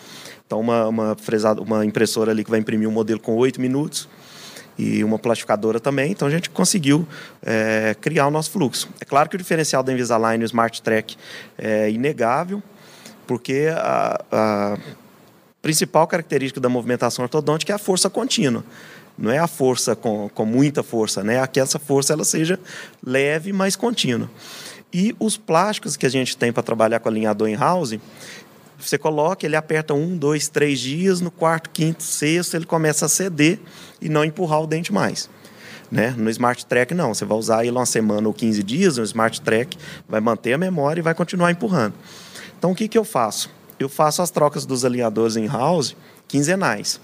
Então 0.48 0.61
uma, 0.61 0.88
uma, 0.88 1.14
fresada, 1.14 1.61
uma 1.61 1.84
impressora 1.84 2.32
ali 2.32 2.42
que 2.42 2.50
vai 2.50 2.58
imprimir 2.58 2.88
um 2.88 2.90
modelo 2.90 3.20
com 3.20 3.37
8 3.37 3.61
minutos 3.61 4.08
e 4.78 5.04
uma 5.04 5.18
plastificadora 5.18 5.78
também. 5.78 6.11
Então 6.11 6.26
a 6.26 6.30
gente 6.30 6.48
conseguiu 6.48 7.06
é, 7.44 7.94
criar 8.00 8.26
o 8.26 8.30
nosso 8.30 8.50
fluxo. 8.50 8.88
É 8.98 9.04
claro 9.04 9.28
que 9.28 9.37
o 9.37 9.38
diferencial 9.38 9.82
da 9.82 9.92
Invisalign 9.92 10.40
e 10.40 10.44
o 10.44 10.46
Smart 10.46 10.80
Track 10.80 11.18
é 11.58 11.90
inegável, 11.90 12.62
porque 13.26 13.68
a, 13.76 14.24
a 14.32 14.78
principal 15.61 16.06
característica 16.06 16.58
da 16.58 16.70
movimentação 16.70 17.24
ortodôntica 17.24 17.70
é 17.70 17.76
a 17.76 17.78
força 17.78 18.08
contínua. 18.08 18.64
Não 19.18 19.30
é 19.30 19.38
a 19.38 19.46
força 19.46 19.94
com, 19.94 20.30
com 20.30 20.46
muita 20.46 20.82
força, 20.82 21.22
né? 21.22 21.46
que 21.46 21.61
essa 21.61 21.78
força 21.78 22.14
ela 22.14 22.24
seja 22.24 22.58
leve, 23.04 23.52
mas 23.52 23.76
contínua. 23.76 24.30
E 24.90 25.14
os 25.18 25.37
plásticos 25.37 25.96
que 25.96 26.06
a 26.06 26.08
gente 26.08 26.37
tem 26.37 26.50
para 26.50 26.62
trabalhar 26.62 27.00
com 27.00 27.08
alinhador 27.11 27.48
em 27.48 27.56
house, 27.56 27.98
você 28.78 28.96
coloca, 28.96 29.44
ele 29.44 29.56
aperta 29.56 29.92
um, 29.92 30.16
dois, 30.16 30.48
três 30.48 30.78
dias, 30.78 31.20
no 31.20 31.30
quarto, 31.30 31.70
quinto, 31.70 32.02
sexto, 32.02 32.54
ele 32.54 32.64
começa 32.64 33.06
a 33.06 33.08
ceder 33.08 33.58
e 34.00 34.08
não 34.08 34.24
empurrar 34.24 34.62
o 34.62 34.66
dente 34.66 34.92
mais. 34.92 35.28
Né? 35.90 36.14
No 36.16 36.30
Smart 36.30 36.64
Track, 36.64 36.94
não. 36.94 37.12
Você 37.12 37.24
vai 37.24 37.36
usar 37.36 37.64
ele 37.64 37.76
uma 37.76 37.86
semana 37.86 38.28
ou 38.28 38.34
15 38.34 38.62
dias, 38.62 38.96
no 38.98 39.04
Smart 39.04 39.40
Track 39.40 39.76
vai 40.08 40.20
manter 40.20 40.52
a 40.52 40.58
memória 40.58 41.00
e 41.00 41.02
vai 41.02 41.14
continuar 41.14 41.50
empurrando. 41.50 41.94
Então, 42.58 42.70
o 42.70 42.74
que, 42.74 42.86
que 42.86 42.98
eu 42.98 43.04
faço? 43.04 43.50
Eu 43.78 43.88
faço 43.88 44.22
as 44.22 44.30
trocas 44.30 44.64
dos 44.64 44.84
alinhadores 44.84 45.36
em 45.36 45.46
house 45.46 45.96
quinzenais. 46.26 47.00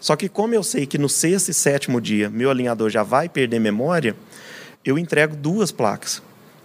Só 0.00 0.16
que 0.16 0.28
como 0.28 0.54
eu 0.54 0.62
sei 0.64 0.86
que 0.86 0.98
no 0.98 1.08
sexto 1.08 1.50
e 1.50 1.54
sétimo 1.54 2.00
dia 2.00 2.28
meu 2.28 2.50
alinhador 2.50 2.90
já 2.90 3.04
vai 3.04 3.28
perder 3.28 3.60
memória, 3.60 4.16
eu 4.84 4.98
entrego 4.98 5.36
duas 5.36 5.70
placas 5.70 6.20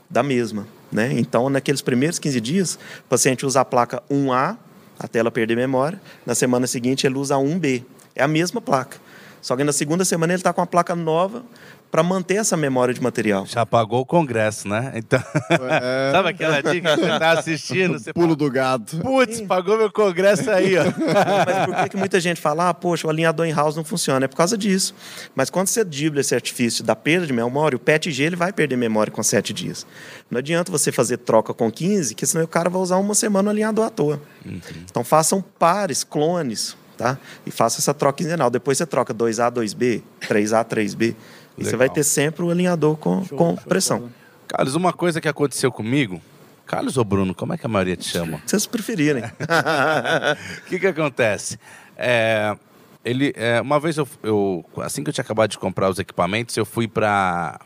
da 0.10 0.24
mesma. 0.24 0.68
Né? 0.92 1.14
Então, 1.14 1.50
naqueles 1.50 1.82
primeiros 1.82 2.20
15 2.20 2.42
dias, 2.42 2.80
o 3.00 3.10
paciente 3.10 3.46
usa 3.46 3.62
a 3.62 3.66
placa 3.66 4.02
1A 4.10 4.58
até 5.00 5.20
ela 5.20 5.30
perder 5.30 5.56
memória. 5.56 6.02
Na 6.26 6.34
semana 6.34 6.66
seguinte, 6.66 7.06
ele 7.06 7.18
usa 7.18 7.36
a 7.36 7.38
1B. 7.38 7.84
É 8.16 8.24
a 8.24 8.28
mesma 8.28 8.60
placa. 8.62 8.98
Só 9.42 9.56
que 9.56 9.64
na 9.64 9.72
segunda 9.72 10.04
semana 10.04 10.34
ele 10.34 10.40
está 10.40 10.52
com 10.52 10.62
a 10.62 10.66
placa 10.66 10.96
nova 10.96 11.44
para 11.92 12.04
manter 12.04 12.36
essa 12.36 12.58
memória 12.58 12.94
de 12.94 13.02
material. 13.02 13.46
Já 13.46 13.66
pagou 13.66 14.02
o 14.02 14.06
congresso, 14.06 14.68
né? 14.68 14.92
Então, 14.96 15.22
é... 15.50 16.12
sabe 16.12 16.30
aquela 16.30 16.62
dica 16.62 16.96
que 16.96 17.02
você 17.02 17.12
está 17.12 17.32
assistindo? 17.32 18.00
Você 18.00 18.14
Pulo 18.14 18.28
fala, 18.28 18.36
do 18.36 18.52
gato. 18.52 18.98
Putz, 18.98 19.42
pagou 19.42 19.78
meu 19.78 19.92
congresso 19.92 20.50
aí, 20.52 20.78
ó. 20.78 20.84
Mas 21.46 21.66
por 21.66 21.76
que, 21.76 21.90
que 21.90 21.98
muita 21.98 22.20
gente 22.20 22.42
fala, 22.42 22.70
ah, 22.70 22.74
poxa, 22.74 23.08
o 23.08 23.10
alinhador 23.10 23.46
em 23.46 23.54
house 23.54 23.76
não 23.76 23.84
funciona? 23.84 24.26
É 24.26 24.28
por 24.28 24.36
causa 24.36 24.58
disso. 24.58 24.94
Mas 25.36 25.50
quando 25.50 25.68
você 25.68 25.84
dribla 25.84 26.22
esse 26.22 26.36
artifício 26.36 26.84
da 26.84 26.96
perda 26.96 27.26
de 27.26 27.34
memória, 27.34 27.76
o 27.76 27.80
PETG 27.80 28.24
ele 28.24 28.36
vai 28.36 28.52
perder 28.52 28.76
memória 28.76 29.12
com 29.12 29.24
7 29.24 29.54
dias. 29.54 29.86
Não 30.30 30.40
adianta 30.40 30.72
você 30.72 30.92
fazer 30.92 31.18
troca 31.18 31.54
com 31.54 31.72
15, 31.72 32.16
que 32.16 32.26
senão 32.26 32.44
o 32.44 32.48
cara 32.48 32.70
vai 32.70 32.82
usar 32.82 32.98
uma 32.98 33.16
semana 33.16 33.48
o 33.48 33.52
alinhador 33.52 33.86
à 33.86 33.90
toa. 33.90 34.22
Uhum. 34.46 34.60
Então 34.90 35.04
façam 35.04 35.44
pares, 35.58 36.04
clones, 36.04 36.76
tá? 36.98 37.18
E 37.46 37.52
faça 37.52 37.80
essa 37.80 37.94
troca 37.94 38.18
quinzenal. 38.18 38.50
Depois 38.50 38.78
você 38.78 38.86
troca 38.86 39.14
2A, 39.14 39.52
2B, 39.52 40.02
3A, 40.22 40.66
3B. 40.66 41.16
E 41.58 41.66
você 41.66 41.76
vai 41.76 41.90
ter 41.90 42.04
sempre 42.04 42.44
o 42.44 42.52
alinhador 42.52 42.98
com, 42.98 43.26
show, 43.26 43.38
com 43.38 43.56
show, 43.56 43.68
pressão. 43.68 44.00
Show. 44.00 44.10
Carlos, 44.48 44.76
uma 44.76 44.94
coisa 44.94 45.20
que 45.20 45.28
aconteceu 45.28 45.72
comigo. 45.72 46.22
Carlos 46.66 46.98
ou 46.98 47.04
Bruno, 47.04 47.34
como 47.34 47.54
é 47.54 47.58
que 47.58 47.66
a 47.66 47.70
maioria 47.70 47.96
te 47.96 48.06
chama? 48.06 48.42
Vocês 48.46 48.66
preferirem. 48.66 49.24
O 49.24 50.66
que, 50.68 50.78
que 50.80 50.88
acontece? 50.88 51.58
É, 51.96 52.56
ele, 53.04 53.34
é, 53.38 53.62
uma 53.62 53.80
vez 53.80 53.98
eu, 53.98 54.08
eu, 54.22 54.66
assim 54.78 55.02
que 55.02 55.10
eu 55.10 55.14
tinha 55.14 55.24
acabado 55.24 55.50
de 55.50 55.58
comprar 55.58 55.90
os 55.90 55.98
equipamentos, 55.98 56.56
eu 56.58 56.66
fui 56.66 56.88
para 56.88 57.60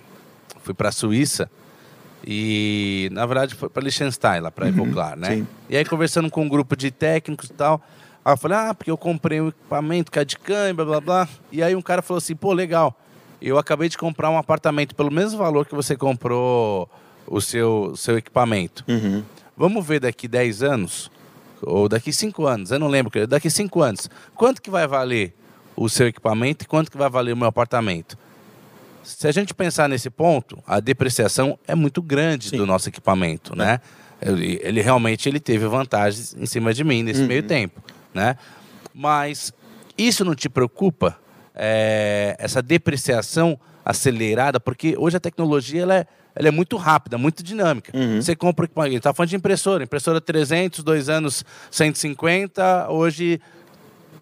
fui 0.63 0.75
para 0.75 0.89
a 0.89 0.91
Suíça 0.91 1.49
e 2.25 3.09
na 3.11 3.25
verdade 3.25 3.55
foi 3.55 3.67
para 3.67 3.81
Liechtenstein 3.81 4.39
lá 4.39 4.51
para 4.51 4.67
uhum, 4.67 4.71
Evoclar, 4.71 5.17
né? 5.17 5.37
Sim. 5.37 5.47
E 5.67 5.75
aí 5.75 5.83
conversando 5.83 6.29
com 6.29 6.43
um 6.43 6.47
grupo 6.47 6.75
de 6.75 6.91
técnicos 6.91 7.49
e 7.49 7.53
tal, 7.53 7.81
aí 8.23 8.33
eu 8.33 8.37
falei 8.37 8.57
ah 8.57 8.73
porque 8.73 8.91
eu 8.91 8.97
comprei 8.97 9.41
um 9.41 9.47
equipamento 9.47 10.11
CAD-CAM 10.11 10.69
e 10.69 10.73
blá 10.73 10.85
blá 10.85 11.01
blá. 11.01 11.29
E 11.51 11.63
aí 11.63 11.75
um 11.75 11.81
cara 11.81 12.03
falou 12.03 12.19
assim 12.19 12.35
pô 12.35 12.53
legal, 12.53 12.95
eu 13.41 13.57
acabei 13.57 13.89
de 13.89 13.97
comprar 13.97 14.29
um 14.29 14.37
apartamento 14.37 14.95
pelo 14.95 15.11
mesmo 15.11 15.37
valor 15.37 15.65
que 15.65 15.73
você 15.73 15.95
comprou 15.95 16.89
o 17.25 17.41
seu, 17.41 17.93
seu 17.95 18.17
equipamento. 18.17 18.83
Uhum. 18.87 19.23
Vamos 19.57 19.85
ver 19.85 19.99
daqui 19.99 20.27
10 20.27 20.63
anos, 20.63 21.11
ou 21.61 21.87
daqui 21.87 22.11
5 22.11 22.45
anos, 22.45 22.71
eu 22.71 22.79
não 22.79 22.87
lembro, 22.87 23.27
daqui 23.27 23.49
5 23.49 23.81
anos, 23.81 24.09
quanto 24.35 24.61
que 24.61 24.69
vai 24.69 24.87
valer 24.87 25.33
o 25.75 25.89
seu 25.89 26.07
equipamento 26.07 26.65
e 26.65 26.67
quanto 26.67 26.91
que 26.91 26.97
vai 26.97 27.09
valer 27.09 27.33
o 27.33 27.37
meu 27.37 27.47
apartamento? 27.47 28.17
Se 29.03 29.27
a 29.27 29.31
gente 29.31 29.53
pensar 29.53 29.89
nesse 29.89 30.09
ponto, 30.09 30.61
a 30.67 30.79
depreciação 30.79 31.57
é 31.67 31.73
muito 31.73 32.01
grande 32.01 32.49
Sim. 32.49 32.57
do 32.57 32.65
nosso 32.65 32.89
equipamento, 32.89 33.53
é. 33.53 33.55
né? 33.55 33.79
Ele, 34.21 34.59
ele, 34.61 34.81
realmente 34.81 35.27
ele 35.27 35.39
teve 35.39 35.65
vantagens 35.65 36.35
em 36.37 36.45
cima 36.45 36.71
de 36.73 36.83
mim 36.83 37.01
nesse 37.01 37.21
uhum. 37.21 37.27
meio 37.27 37.41
tempo, 37.41 37.81
né? 38.13 38.37
Mas 38.93 39.51
isso 39.97 40.23
não 40.23 40.35
te 40.35 40.47
preocupa? 40.47 41.17
É, 41.55 42.35
essa 42.39 42.61
depreciação 42.61 43.59
acelerada, 43.83 44.59
porque 44.59 44.95
hoje 44.97 45.17
a 45.17 45.19
tecnologia 45.19 45.81
ela 45.81 45.95
é, 45.95 46.07
ela 46.35 46.47
é 46.47 46.51
muito 46.51 46.77
rápida, 46.77 47.17
muito 47.17 47.43
dinâmica. 47.43 47.91
Uhum. 47.97 48.21
Você 48.21 48.35
compra 48.35 48.65
equipamento, 48.65 48.97
está 48.97 49.13
falando 49.13 49.29
de 49.29 49.35
impressora, 49.35 49.83
impressora 49.83 50.21
300, 50.21 50.83
dois 50.83 51.09
anos 51.09 51.43
150, 51.69 52.89
hoje 52.89 53.41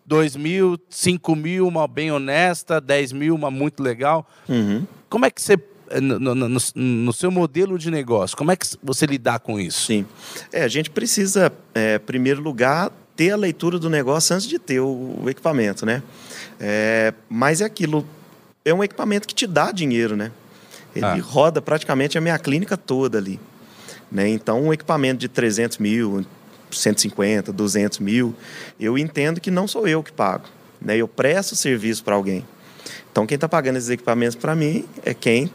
2 0.06 0.36
mil, 0.36 0.80
5 0.90 1.36
mil, 1.36 1.68
uma 1.68 1.88
bem 1.88 2.12
honesta, 2.12 2.82
10 2.82 3.14
mil, 3.14 3.36
uma 3.36 3.52
muito 3.52 3.84
legal. 3.84 4.28
Uhum. 4.48 4.86
Como 5.08 5.26
é 5.26 5.30
que 5.30 5.42
você 5.42 5.58
no, 6.02 6.20
no, 6.20 6.36
no, 6.36 6.60
no, 6.76 7.14
seu 7.14 7.32
modelo 7.32 7.78
de 7.78 7.90
negócio, 7.90 8.38
como 8.38 8.52
é 8.52 8.56
que 8.56 8.66
você 8.84 9.08
lidar 9.08 9.40
com 9.40 9.60
isso? 9.60 9.88
Sim. 9.88 10.06
É, 10.54 10.64
a 10.64 10.68
gente 10.68 10.90
precisa, 10.90 11.52
é, 11.74 11.96
em 11.96 12.00
primeiro 12.00 12.42
lugar, 12.42 12.92
ter 13.16 13.32
a 13.32 13.36
leitura 13.36 13.80
do 13.80 13.90
negócio 13.90 14.36
antes 14.36 14.48
de 14.48 14.60
ter 14.60 14.80
o, 14.80 15.20
o 15.24 15.30
equipamento, 15.30 15.86
né? 15.86 16.04
É, 16.60 17.14
mas 17.30 17.62
é 17.62 17.66
aquilo, 17.66 18.06
é 18.66 18.74
um 18.74 18.84
equipamento 18.84 19.28
que 19.28 19.34
te 19.34 19.48
dá 19.48 19.72
dinheiro, 19.72 20.16
né? 20.16 20.32
Ele 20.96 21.06
ah. 21.06 21.20
roda 21.22 21.62
praticamente 21.62 22.18
a 22.18 22.22
minha 22.22 22.38
clínica 22.38 22.76
toda 22.76 23.18
ali. 23.18 23.40
Né? 24.12 24.28
Então, 24.30 24.62
um 24.62 24.74
equipamento 24.74 25.20
de 25.20 25.28
300 25.28 25.78
mil, 25.78 26.26
150, 26.72 27.54
200 27.54 28.00
mil, 28.00 28.36
eu 28.80 28.98
entendo 28.98 29.40
que 29.40 29.52
não 29.52 29.68
sou 29.68 29.88
eu 29.88 30.04
que 30.04 30.12
pago. 30.12 30.46
Né? 30.82 30.98
Eu 30.98 31.08
presto 31.08 31.56
serviço 31.56 32.04
para 32.04 32.16
alguém. 32.16 32.46
Então, 33.12 33.26
quem 33.26 33.36
está 33.36 33.48
pagando 33.48 33.78
esses 33.78 33.90
equipamentos 33.90 34.36
para 34.36 34.56
mim 34.56 34.86
é 35.06 35.14
quem, 35.14 35.52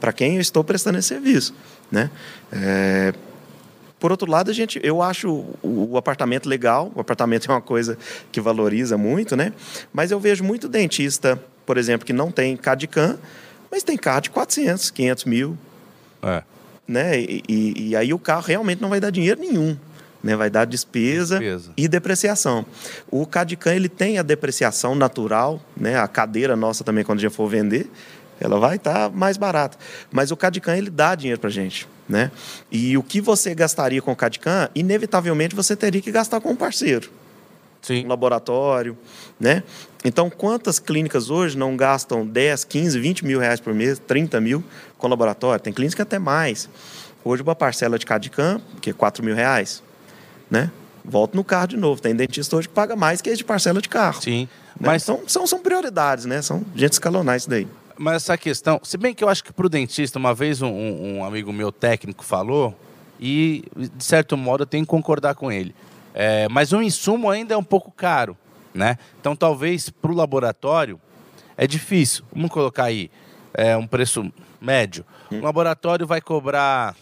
para 0.00 0.12
quem 0.12 0.36
eu 0.36 0.40
estou 0.40 0.64
prestando 0.64 0.98
esse 0.98 1.08
serviço. 1.08 1.54
Né? 1.90 2.10
É, 2.52 3.12
por 4.04 4.10
outro 4.10 4.30
lado, 4.30 4.50
a 4.50 4.52
gente, 4.52 4.78
eu 4.82 5.00
acho 5.00 5.46
o, 5.62 5.96
apartamento 5.96 6.46
legal, 6.46 6.92
o 6.94 7.00
apartamento 7.00 7.48
é 7.50 7.54
uma 7.54 7.60
coisa 7.62 7.96
que 8.30 8.38
valoriza 8.38 8.98
muito, 8.98 9.34
né? 9.34 9.54
Mas 9.94 10.10
eu 10.10 10.20
vejo 10.20 10.44
muito 10.44 10.68
dentista, 10.68 11.42
por 11.64 11.78
exemplo, 11.78 12.04
que 12.04 12.12
não 12.12 12.30
tem 12.30 12.54
CAD-CAM, 12.54 13.16
mas 13.70 13.82
tem 13.82 13.96
carro 13.96 14.20
de 14.20 14.28
400, 14.28 14.90
500 14.90 15.24
mil. 15.24 15.56
É. 16.22 16.42
Né? 16.86 17.18
E, 17.18 17.42
e, 17.48 17.88
e, 17.88 17.96
aí 17.96 18.12
o 18.12 18.18
carro 18.18 18.42
realmente 18.42 18.82
não 18.82 18.90
vai 18.90 19.00
dar 19.00 19.08
dinheiro 19.08 19.40
nenhum. 19.40 19.74
Né? 20.22 20.36
Vai 20.36 20.50
dar 20.50 20.66
despesa, 20.66 21.38
despesa. 21.38 21.72
e 21.74 21.88
depreciação. 21.88 22.66
O 23.10 23.24
CAD-CAM 23.24 23.74
ele 23.74 23.88
tem 23.88 24.18
a 24.18 24.22
depreciação 24.22 24.94
natural, 24.94 25.62
né? 25.74 25.98
a 25.98 26.06
cadeira 26.06 26.54
nossa 26.54 26.84
também, 26.84 27.04
quando 27.04 27.20
a 27.20 27.22
gente 27.22 27.34
for 27.34 27.48
vender, 27.48 27.90
ela 28.38 28.60
vai 28.60 28.76
estar 28.76 29.08
tá 29.08 29.16
mais 29.16 29.38
barata. 29.38 29.78
Mas 30.12 30.30
o 30.30 30.36
CAD-CAM 30.36 30.76
ele 30.76 30.90
dá 30.90 31.14
dinheiro 31.14 31.40
para 31.40 31.48
gente. 31.48 31.88
Né? 32.08 32.30
E 32.70 32.96
o 32.98 33.02
que 33.02 33.20
você 33.20 33.54
gastaria 33.54 34.02
com 34.02 34.12
o 34.12 34.16
CAD-CAM, 34.16 34.68
inevitavelmente 34.74 35.54
você 35.54 35.74
teria 35.74 36.02
que 36.02 36.12
gastar 36.12 36.40
com 36.40 36.50
um 36.50 36.56
parceiro. 36.56 37.10
Sim. 37.80 38.04
Um 38.04 38.08
laboratório, 38.08 38.96
né? 39.38 39.62
Então, 40.04 40.30
quantas 40.30 40.78
clínicas 40.78 41.30
hoje 41.30 41.56
não 41.56 41.76
gastam 41.76 42.26
10, 42.26 42.64
15, 42.64 42.98
20 42.98 43.24
mil 43.24 43.38
reais 43.38 43.60
por 43.60 43.74
mês, 43.74 43.98
30 43.98 44.40
mil 44.40 44.64
com 44.96 45.08
laboratório? 45.08 45.62
Tem 45.62 45.72
clínica 45.72 46.02
até 46.02 46.18
mais. 46.18 46.68
Hoje, 47.22 47.42
uma 47.42 47.54
parcela 47.54 47.98
de 47.98 48.06
CAD-CAM, 48.06 48.60
que 48.80 48.90
é 48.90 48.92
4 48.92 49.24
mil 49.24 49.34
reais, 49.34 49.82
né? 50.50 50.70
Volto 51.04 51.34
no 51.34 51.44
carro 51.44 51.68
de 51.68 51.76
novo. 51.76 52.00
Tem 52.00 52.14
dentista 52.14 52.56
hoje 52.56 52.68
que 52.68 52.74
paga 52.74 52.96
mais 52.96 53.20
que 53.20 53.28
esse 53.28 53.38
de 53.38 53.44
parcela 53.44 53.80
de 53.80 53.88
carro. 53.88 54.22
Sim. 54.22 54.48
Né? 54.80 54.88
Mas 54.88 55.02
então, 55.02 55.20
são, 55.26 55.46
são 55.46 55.58
prioridades, 55.58 56.24
né? 56.24 56.40
São 56.40 56.64
gente 56.74 56.92
escalonar 56.92 57.36
isso 57.36 57.48
daí. 57.48 57.68
Mas 57.96 58.16
essa 58.16 58.36
questão, 58.36 58.80
se 58.82 58.96
bem 58.96 59.14
que 59.14 59.22
eu 59.22 59.28
acho 59.28 59.44
que 59.44 59.52
para 59.52 59.66
o 59.66 59.68
dentista, 59.68 60.18
uma 60.18 60.34
vez 60.34 60.60
um, 60.60 60.68
um, 60.68 61.24
amigo 61.24 61.52
meu 61.52 61.70
técnico 61.70 62.24
falou, 62.24 62.76
e 63.20 63.64
de 63.76 64.04
certo 64.04 64.36
modo 64.36 64.62
eu 64.62 64.66
tenho 64.66 64.84
que 64.84 64.90
concordar 64.90 65.34
com 65.34 65.50
ele. 65.50 65.74
É, 66.12 66.48
mas 66.48 66.72
o 66.72 66.82
insumo 66.82 67.30
ainda 67.30 67.54
é 67.54 67.56
um 67.56 67.64
pouco 67.64 67.90
caro, 67.90 68.36
né? 68.72 68.98
Então 69.20 69.36
talvez 69.36 69.90
para 69.90 70.10
o 70.10 70.14
laboratório 70.14 71.00
é 71.56 71.66
difícil. 71.66 72.24
Vamos 72.32 72.50
colocar 72.50 72.84
aí 72.84 73.10
é, 73.52 73.76
um 73.76 73.86
preço 73.86 74.32
médio. 74.60 75.04
O 75.30 75.40
laboratório 75.40 76.06
vai 76.06 76.20
cobrar 76.20 76.94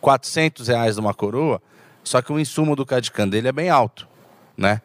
400 0.00 0.68
reais 0.68 0.96
numa 0.96 1.14
coroa, 1.14 1.60
só 2.02 2.22
que 2.22 2.32
o 2.32 2.38
insumo 2.38 2.74
do 2.74 2.86
CAD-CAM 2.86 3.28
dele 3.28 3.48
é 3.48 3.52
bem 3.52 3.70
alto, 3.70 4.08
né? 4.56 4.80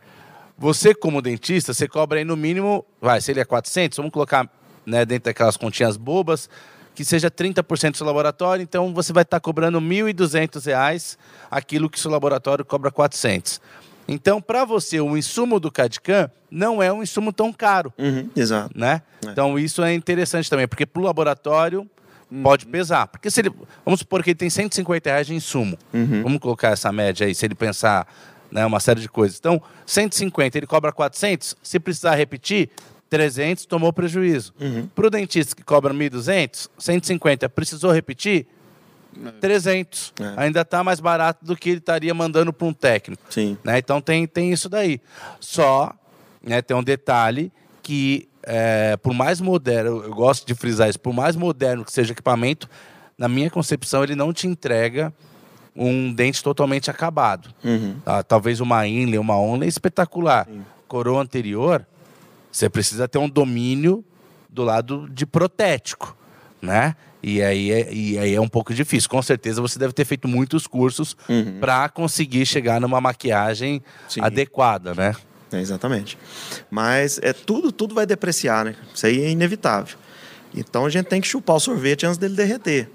Você, 0.58 0.94
como 0.94 1.22
dentista, 1.22 1.74
você 1.74 1.88
cobra 1.88 2.20
aí 2.20 2.26
no 2.26 2.38
mínimo, 2.38 2.86
vai, 3.02 3.20
se 3.20 3.32
ele 3.32 3.40
é 3.40 3.46
400, 3.46 3.98
vamos 3.98 4.12
colocar 4.12 4.48
né, 4.86 5.06
dentro 5.06 5.26
daquelas 5.26 5.58
continhas 5.58 5.98
bobas, 5.98 6.50
que 6.96 7.04
seja 7.04 7.30
30% 7.30 7.92
do 7.92 7.98
seu 7.98 8.06
laboratório, 8.06 8.62
então 8.62 8.94
você 8.94 9.12
vai 9.12 9.24
estar 9.24 9.40
cobrando 9.40 9.80
R$ 9.80 9.86
1.200 9.86 11.18
aquilo 11.50 11.90
que 11.90 11.98
o 11.98 12.02
seu 12.02 12.12
laboratório 12.12 12.64
cobra 12.64 12.92
400. 12.92 13.60
Então, 14.08 14.42
para 14.42 14.66
você, 14.66 15.00
o 15.00 15.18
insumo 15.18 15.60
do 15.60 15.72
CAD-CAM 15.72 16.30
não 16.52 16.84
é 16.84 16.92
um 16.92 17.02
insumo 17.02 17.32
tão 17.32 17.54
caro. 17.54 17.94
Uhum, 17.98 18.30
exato. 18.36 18.78
Né? 18.78 19.02
É. 19.26 19.30
Então, 19.30 19.58
isso 19.58 19.82
é 19.82 19.94
interessante 19.94 20.50
também, 20.50 20.68
porque 20.68 20.86
para 20.86 21.02
o 21.02 21.06
laboratório 21.06 21.90
uhum. 22.30 22.44
pode 22.44 22.66
pesar. 22.66 23.08
Porque 23.08 23.32
se 23.32 23.42
ele. 23.42 23.52
Vamos 23.86 24.02
supor 24.02 24.22
que 24.22 24.32
ele 24.32 24.36
tem 24.36 24.50
150 24.50 25.10
reais 25.10 25.28
de 25.28 25.34
insumo. 25.34 25.78
Uhum. 25.94 26.22
Vamos 26.22 26.40
colocar 26.40 26.70
essa 26.70 26.92
média 26.92 27.26
aí, 27.26 27.34
se 27.34 27.46
ele 27.46 27.56
pensar 27.56 28.06
né, 28.52 28.66
uma 28.66 28.80
série 28.80 29.00
de 29.00 29.10
coisas. 29.10 29.40
Então, 29.40 29.62
150, 29.86 30.58
ele 30.58 30.68
cobra 30.68 30.92
400, 30.92 31.56
se 31.64 31.80
precisar 31.80 32.16
repetir, 32.16 32.70
300 33.14 33.68
tomou 33.68 33.94
prejuízo. 33.94 34.52
Uhum. 34.60 34.88
Para 34.88 35.06
o 35.06 35.10
dentista 35.12 35.56
que 35.56 35.64
cobra 35.64 35.94
1.200, 35.94 36.68
150 36.80 37.48
precisou 37.48 37.92
repetir, 37.92 38.48
300. 39.40 40.14
É. 40.20 40.34
Ainda 40.38 40.62
está 40.62 40.84
mais 40.84 41.00
barato 41.00 41.46
do 41.46 41.56
que 41.56 41.70
ele 41.70 41.78
estaria 41.78 42.12
mandando 42.12 42.52
para 42.52 42.66
um 42.66 42.74
técnico. 42.74 43.22
Sim. 43.30 43.56
Né? 43.64 43.78
Então 43.78 44.02
tem, 44.02 44.26
tem 44.26 44.52
isso 44.52 44.68
daí. 44.68 45.00
Só 45.40 45.94
né, 46.42 46.60
tem 46.64 46.76
um 46.76 46.82
detalhe 46.82 47.52
que, 47.84 48.28
é, 48.42 48.98
por 48.98 49.14
mais 49.14 49.40
moderno, 49.40 50.04
eu 50.06 50.16
gosto 50.16 50.48
de 50.48 50.56
frisar 50.56 50.90
isso, 50.90 51.00
por 51.00 51.14
mais 51.14 51.36
moderno 51.36 51.86
que 51.86 51.94
seja 51.94 52.10
o 52.10 52.14
equipamento, 52.16 52.68
na 53.16 53.28
minha 53.28 53.52
concepção, 53.52 54.04
ele 54.04 54.16
não 54.16 54.34
te 54.34 54.48
entrega 54.48 55.14
um 55.76 56.12
dente 56.12 56.42
totalmente 56.42 56.90
acabado. 56.90 57.54
Uhum. 57.64 57.98
Tá? 58.04 58.24
Talvez 58.24 58.60
uma 58.60 58.88
Inlay, 58.88 59.20
uma 59.20 59.38
Onlay 59.38 59.70
espetacular. 59.70 60.48
Sim. 60.48 60.66
Coroa 60.88 61.22
anterior, 61.22 61.86
você 62.54 62.70
precisa 62.70 63.08
ter 63.08 63.18
um 63.18 63.28
domínio 63.28 64.06
do 64.48 64.64
lado 64.64 65.10
de 65.10 65.26
protético, 65.26 66.16
né? 66.62 66.96
E 67.22 67.42
aí, 67.42 67.72
é, 67.72 67.92
e 67.92 68.20
aí 68.20 68.36
é 68.36 68.40
um 68.40 68.48
pouco 68.48 68.74
difícil. 68.74 69.10
Com 69.10 69.22
certeza 69.22 69.60
você 69.60 69.80
deve 69.80 69.92
ter 69.92 70.06
feito 70.06 70.28
muitos 70.28 70.68
cursos 70.68 71.18
uhum. 71.28 71.58
para 71.60 71.90
conseguir 71.90 72.46
chegar 72.46 72.80
numa 72.80 73.02
maquiagem 73.02 73.82
Sim. 74.08 74.22
adequada, 74.22 74.94
né? 74.94 75.16
É, 75.52 75.60
exatamente. 75.60 76.18
Mas 76.70 77.20
é 77.24 77.34
tudo, 77.34 77.72
tudo 77.72 77.96
vai 77.96 78.06
depreciar, 78.06 78.66
né? 78.66 78.76
Isso 78.94 79.06
aí 79.06 79.24
é 79.24 79.30
inevitável. 79.32 79.98
Então 80.54 80.86
a 80.86 80.90
gente 80.90 81.08
tem 81.08 81.20
que 81.20 81.28
chupar 81.28 81.56
o 81.56 81.60
sorvete 81.60 82.06
antes 82.06 82.20
dele 82.20 82.36
derreter. 82.36 82.90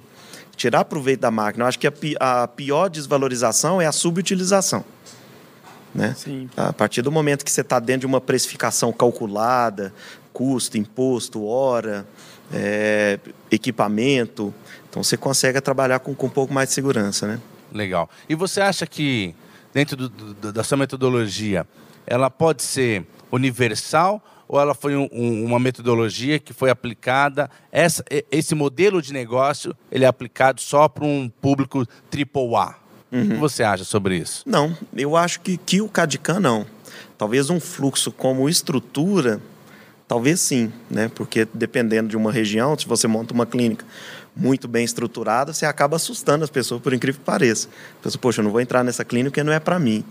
Tirar 0.55 0.85
proveito 0.85 1.21
da 1.21 1.31
máquina. 1.31 1.65
Eu 1.65 1.69
acho 1.69 1.79
que 1.79 1.89
a, 1.89 2.43
a 2.43 2.49
pior 2.49 2.89
desvalorização 2.89 3.81
é 3.81 3.87
a 3.87 3.93
subutilização. 3.93 4.85
Né? 5.95 6.15
Sim. 6.17 6.49
A 6.57 6.73
partir 6.73 7.03
do 7.03 7.11
momento 7.11 7.45
que 7.45 7.51
você 7.51 7.63
está 7.63 7.79
dentro 7.79 8.01
de 8.01 8.07
uma 8.07 8.21
precificação 8.21 8.93
calculada, 8.93 9.93
custo, 10.33 10.77
imposto, 10.77 11.45
hora, 11.45 12.07
é, 12.53 13.19
equipamento, 13.51 14.55
então 14.89 15.03
você 15.03 15.17
consegue 15.17 15.61
trabalhar 15.61 15.99
com, 15.99 16.15
com 16.15 16.27
um 16.27 16.31
pouco 16.31 16.53
mais 16.53 16.69
de 16.69 16.75
segurança. 16.75 17.27
Né? 17.27 17.41
Legal. 17.73 18.09
E 18.29 18.35
você 18.35 18.61
acha 18.61 18.87
que, 18.87 19.35
dentro 19.73 19.97
do, 19.97 20.09
do, 20.09 20.53
da 20.53 20.63
sua 20.63 20.77
metodologia, 20.79 21.67
ela 22.07 22.31
pode 22.31 22.63
ser 22.63 23.07
universal 23.31 24.23
ou 24.49 24.59
ela 24.59 24.75
foi 24.75 24.97
um, 24.97 25.09
um, 25.13 25.45
uma 25.45 25.59
metodologia 25.59 26.39
que 26.39 26.55
foi 26.55 26.71
aplicada, 26.71 27.51
essa, 27.71 28.03
esse 28.31 28.55
modelo 28.55 29.03
de 29.03 29.13
negócio, 29.13 29.77
ele 29.93 30.07
é 30.07 30.09
aplicado 30.09 30.61
só 30.61 30.89
para 30.89 31.05
um 31.05 31.29
público 31.29 31.87
AAA? 32.11 32.77
Uhum. 33.11 33.25
O 33.25 33.29
que 33.29 33.35
você 33.37 33.63
acha 33.63 33.85
sobre 33.85 34.17
isso? 34.17 34.43
Não, 34.47 34.77
eu 34.95 35.17
acho 35.17 35.41
que, 35.41 35.57
que 35.57 35.81
o 35.81 35.89
CADCAM 35.89 36.41
não. 36.41 36.67
Talvez 37.17 37.51
um 37.51 37.59
fluxo 37.59 38.13
como 38.13 38.49
estrutura, 38.49 39.41
talvez 40.07 40.41
sim, 40.41 40.73
né? 40.91 41.11
Porque 41.15 41.47
dependendo 41.53 42.09
de 42.09 42.17
uma 42.17 42.31
região, 42.31 42.79
se 42.79 42.87
você 42.87 43.09
monta 43.09 43.35
uma 43.35 43.47
clínica 43.47 43.85
muito 44.37 44.69
bem 44.69 44.85
estruturada, 44.85 45.53
você 45.53 45.67
acaba 45.67 45.97
assustando 45.97 46.45
as 46.45 46.51
pessoas, 46.51 46.81
por 46.81 46.93
incrível 46.93 47.19
que 47.19 47.25
pareça. 47.25 47.69
A 48.01 48.05
pessoa, 48.05 48.21
poxa, 48.21 48.41
eu 48.41 48.45
não 48.45 48.53
vou 48.53 48.61
entrar 48.61 48.85
nessa 48.85 49.05
clínica 49.05 49.31
porque 49.31 49.43
não 49.43 49.53
é 49.53 49.59
para 49.59 49.79
mim. 49.79 50.05